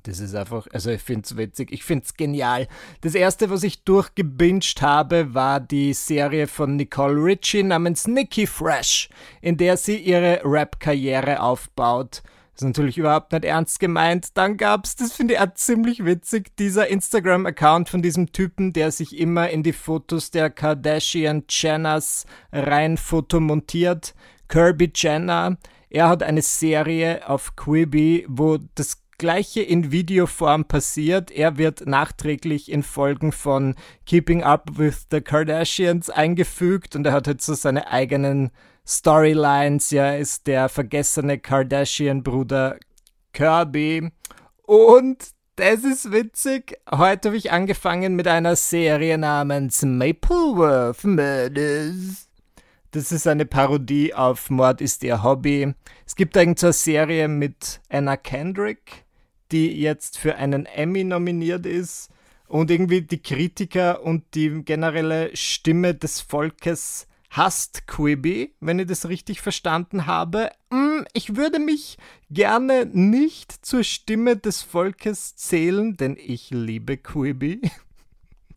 das 0.04 0.20
ist 0.20 0.34
einfach, 0.34 0.66
also 0.72 0.90
ich 0.90 1.02
finde 1.02 1.22
es 1.24 1.36
witzig, 1.36 1.70
ich 1.72 1.84
finde 1.84 2.04
es 2.04 2.14
genial. 2.14 2.66
Das 3.02 3.14
erste, 3.14 3.50
was 3.50 3.62
ich 3.62 3.84
durchgebinged 3.84 4.80
habe, 4.80 5.34
war 5.34 5.60
die 5.60 5.92
Serie 5.92 6.46
von 6.46 6.76
Nicole 6.76 7.22
Ritchie 7.22 7.62
namens 7.62 8.06
Nikki 8.06 8.46
Fresh, 8.46 9.08
in 9.40 9.56
der 9.56 9.76
sie 9.76 9.96
ihre 9.96 10.40
Rap-Karriere 10.44 11.40
aufbaut. 11.40 12.22
Das 12.52 12.62
ist 12.62 12.68
natürlich 12.68 12.98
überhaupt 12.98 13.32
nicht 13.32 13.44
ernst 13.44 13.80
gemeint. 13.80 14.36
Dann 14.36 14.56
gab 14.56 14.84
es, 14.84 14.96
das 14.96 15.12
finde 15.12 15.34
ich 15.34 15.40
auch 15.40 15.54
ziemlich 15.54 16.04
witzig, 16.04 16.56
dieser 16.56 16.88
Instagram-Account 16.88 17.88
von 17.88 18.02
diesem 18.02 18.32
Typen, 18.32 18.72
der 18.72 18.92
sich 18.92 19.18
immer 19.18 19.50
in 19.50 19.62
die 19.62 19.72
Fotos 19.72 20.30
der 20.30 20.50
Kardashian 20.50 21.44
Jenners 21.48 22.26
rein 22.52 22.96
fotomontiert. 22.96 24.14
Kirby 24.48 24.92
Jenner. 24.94 25.56
Er 25.92 26.08
hat 26.08 26.22
eine 26.22 26.40
Serie 26.40 27.28
auf 27.28 27.54
Quibi, 27.54 28.24
wo 28.26 28.56
das 28.74 29.02
Gleiche 29.18 29.60
in 29.60 29.92
Videoform 29.92 30.64
passiert. 30.64 31.30
Er 31.30 31.58
wird 31.58 31.86
nachträglich 31.86 32.72
in 32.72 32.82
Folgen 32.82 33.30
von 33.30 33.74
Keeping 34.06 34.42
Up 34.42 34.78
with 34.78 35.08
the 35.10 35.20
Kardashians 35.20 36.08
eingefügt 36.08 36.96
und 36.96 37.06
er 37.06 37.12
hat 37.12 37.26
jetzt 37.26 37.44
so 37.44 37.52
seine 37.52 37.88
eigenen 37.88 38.52
Storylines. 38.86 39.90
Ja, 39.90 40.14
ist 40.14 40.46
der 40.46 40.70
vergessene 40.70 41.38
Kardashian-Bruder 41.38 42.78
Kirby. 43.34 44.12
Und 44.62 45.18
das 45.56 45.84
ist 45.84 46.10
witzig. 46.10 46.78
Heute 46.90 47.28
habe 47.28 47.36
ich 47.36 47.52
angefangen 47.52 48.16
mit 48.16 48.26
einer 48.28 48.56
Serie 48.56 49.18
namens 49.18 49.82
Mapleworth 49.82 51.04
Murders. 51.04 52.31
Das 52.92 53.10
ist 53.10 53.26
eine 53.26 53.46
Parodie 53.46 54.14
auf 54.14 54.48
Mord 54.48 54.80
ist 54.80 55.02
ihr 55.02 55.22
Hobby. 55.22 55.74
Es 56.06 56.14
gibt 56.14 56.36
eigentlich 56.36 56.62
eine 56.62 56.72
Serie 56.72 57.28
mit 57.28 57.80
Anna 57.88 58.16
Kendrick 58.16 59.04
die 59.52 59.78
jetzt 59.80 60.18
für 60.18 60.36
einen 60.36 60.66
Emmy 60.66 61.04
nominiert 61.04 61.66
ist 61.66 62.10
und 62.48 62.70
irgendwie 62.70 63.02
die 63.02 63.22
Kritiker 63.22 64.02
und 64.02 64.24
die 64.34 64.64
generelle 64.64 65.36
Stimme 65.36 65.94
des 65.94 66.20
Volkes 66.20 67.06
hasst 67.30 67.86
Quibi, 67.86 68.54
wenn 68.60 68.78
ich 68.78 68.86
das 68.86 69.08
richtig 69.08 69.40
verstanden 69.40 70.06
habe. 70.06 70.50
Hm, 70.70 71.06
ich 71.12 71.36
würde 71.36 71.58
mich 71.58 71.96
gerne 72.30 72.86
nicht 72.86 73.64
zur 73.64 73.84
Stimme 73.84 74.36
des 74.36 74.62
Volkes 74.62 75.36
zählen, 75.36 75.96
denn 75.96 76.16
ich 76.18 76.50
liebe 76.50 76.96
Quibi. 76.96 77.60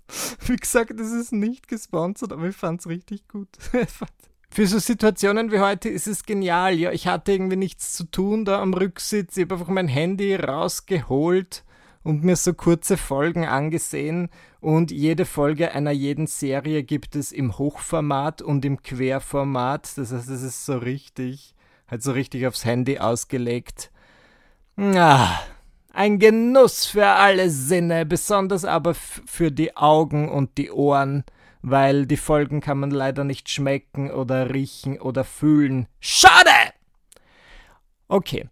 Wie 0.48 0.56
gesagt, 0.56 1.00
es 1.00 1.12
ist 1.12 1.32
nicht 1.32 1.68
gesponsert, 1.68 2.32
aber 2.32 2.48
ich 2.48 2.56
fand 2.56 2.82
es 2.82 2.88
richtig 2.88 3.28
gut. 3.28 3.50
Für 4.50 4.68
so 4.68 4.80
Situationen 4.80 5.52
wie 5.52 5.60
heute 5.60 5.90
ist 5.90 6.08
es 6.08 6.24
genial. 6.24 6.76
Ja, 6.76 6.92
ich 6.92 7.08
hatte 7.08 7.34
irgendwie 7.34 7.58
nichts 7.58 7.94
zu 7.94 8.06
tun 8.06 8.46
da 8.46 8.62
am 8.62 8.74
Rücksitz. 8.74 9.36
Ich 9.36 9.44
habe 9.44 9.56
einfach 9.56 9.68
mein 9.68 9.90
Handy 9.90 10.34
rausgeholt 10.34 11.66
und 12.04 12.24
mir 12.24 12.38
so 12.38 12.54
kurze 12.54 12.96
Folgen 12.96 13.46
angesehen. 13.46 14.30
Und 14.62 14.92
jede 14.92 15.26
Folge 15.26 15.74
einer 15.74 15.92
jeden 15.92 16.28
Serie 16.28 16.84
gibt 16.84 17.18
es 17.18 17.34
im 17.34 17.58
Hochformat 17.58 18.42
und 18.42 18.64
im 18.64 18.82
Querformat. 18.82 19.98
Das 19.98 20.14
heißt, 20.14 20.30
es 20.30 20.42
ist 20.42 20.66
so 20.66 20.78
richtig, 20.78 21.54
halt 21.88 22.02
so 22.02 22.14
richtig 22.14 22.48
aufs 22.48 22.64
Handy 22.64 23.00
ausgelegt. 23.00 23.92
Ah, 24.78 25.40
ein 25.96 26.20
Genuss 26.20 26.86
für 26.86 27.08
alle 27.08 27.50
Sinne, 27.50 28.06
besonders 28.06 28.66
aber 28.66 28.94
für 28.94 29.52
die 29.52 29.76
Augen 29.76 30.30
und 30.30 30.58
die 30.58 30.72
Ohren 30.72 31.24
weil 31.68 32.06
die 32.06 32.18
Folgen 32.18 32.62
kann 32.62 32.80
man 32.80 32.92
leider 32.92 33.24
nicht 33.24 33.50
schmecken 33.50 34.12
oder 34.12 34.54
riechen 34.54 35.02
oder 35.02 35.24
fühlen. 35.24 35.88
Schade! 36.00 36.52
Okay. 38.08 38.48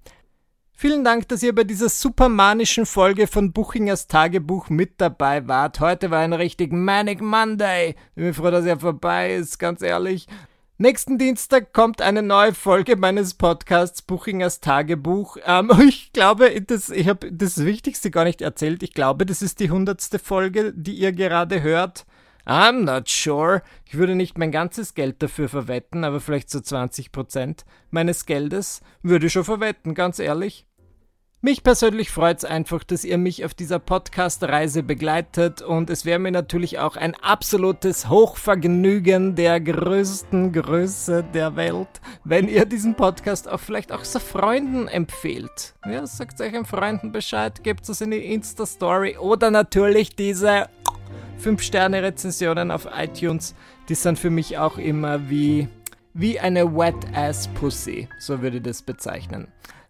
Vielen 0.72 1.04
Dank, 1.04 1.30
dass 1.30 1.44
ihr 1.44 1.54
bei 1.54 1.64
dieser 1.64 1.90
supermanischen 1.90 2.88
Folge 2.88 3.28
von 3.28 3.54
Buchingers 3.54 4.08
Tagebuch 4.08 4.70
mit 4.70 5.00
dabei 5.00 5.48
wart. 5.48 5.80
Heute 5.80 6.10
war 6.10 6.22
ein 6.22 6.34
richtig 6.34 6.74
Manic 6.74 7.22
Monday. 7.22 7.90
Ich 8.16 8.24
bin 8.24 8.34
froh, 8.34 8.50
dass 8.50 8.66
er 8.66 8.80
vorbei 8.80 9.36
ist, 9.36 9.60
ganz 9.60 9.84
ehrlich. 9.84 10.26
Nächsten 10.80 11.20
Dienstag 11.20 11.72
kommt 11.72 12.02
eine 12.02 12.24
neue 12.24 12.52
Folge 12.52 12.96
meines 12.96 13.36
Podcasts 13.36 14.02
Buchingers 14.02 14.60
Tagebuch. 14.60 15.38
Ähm, 15.46 15.72
ich 15.88 16.12
glaube, 16.14 16.60
das, 16.62 16.90
ich 16.90 17.08
habe 17.08 17.32
das 17.32 17.64
Wichtigste 17.64 18.10
gar 18.10 18.24
nicht 18.24 18.42
erzählt. 18.42 18.82
Ich 18.82 18.94
glaube, 18.94 19.28
das 19.28 19.44
ist 19.44 19.60
die 19.60 19.70
hundertste 19.70 20.18
Folge, 20.18 20.74
die 20.76 20.96
ihr 20.96 21.12
gerade 21.12 21.62
hört. 21.62 22.08
I'm 22.48 22.86
not 22.86 23.08
sure. 23.08 23.62
Ich 23.86 23.98
würde 23.98 24.16
nicht 24.16 24.40
mein 24.40 24.52
ganzes 24.52 24.96
Geld 24.96 25.22
dafür 25.22 25.48
verwetten, 25.48 26.04
aber 26.04 26.20
vielleicht 26.20 26.50
so 26.50 26.58
20% 26.58 27.66
meines 27.92 28.26
Geldes 28.26 28.82
würde 29.04 29.28
ich 29.28 29.34
schon 29.34 29.44
verwetten, 29.44 29.94
ganz 29.94 30.18
ehrlich. 30.18 30.66
Mich 31.46 31.62
persönlich 31.62 32.10
freut 32.10 32.38
es 32.38 32.46
einfach, 32.46 32.86
dass 32.86 33.04
ihr 33.04 33.18
mich 33.18 33.44
auf 33.44 33.54
dieser 33.54 33.78
Podcast-Reise 33.78 34.82
begleitet 34.82 35.62
und 35.62 35.90
es 35.90 36.06
wäre 36.06 36.18
mir 36.18 36.32
natürlich 36.32 36.80
auch 36.80 36.96
ein 36.96 37.16
absolutes 37.16 38.08
Hochvergnügen 38.08 39.36
der 39.36 39.60
größten 39.60 40.54
Größe 40.54 41.26
der 41.34 41.58
Welt, 41.58 42.00
wenn 42.24 42.48
ihr 42.48 42.64
diesen 42.64 42.96
Podcast 42.96 43.50
auch 43.50 43.60
vielleicht 43.60 43.92
auch 43.92 44.06
so 44.06 44.20
Freunden 44.20 44.88
empfehlt. 44.88 45.76
Ja, 45.86 46.08
sagt 46.08 46.40
euch 46.40 46.54
Freunden 46.66 47.12
Bescheid, 47.12 47.62
gebt 47.62 47.90
es 47.90 48.00
in 48.00 48.12
die 48.12 48.34
Insta-Story 48.34 49.18
oder 49.18 49.52
natürlich 49.52 50.16
diese 50.16 50.70
5-Sterne-Rezensionen 51.44 52.72
auf 52.72 52.88
iTunes, 52.98 53.54
die 53.90 53.96
sind 53.96 54.18
für 54.18 54.30
mich 54.30 54.58
auch 54.58 54.78
immer 54.78 55.30
wie, 55.30 55.68
wie 56.14 56.40
eine 56.40 56.74
Wet-Ass-Pussy, 56.74 58.08
so 58.18 58.42
würde 58.42 58.58
ich 58.58 58.64
das 58.64 58.82
bezeichnen. 58.82 59.50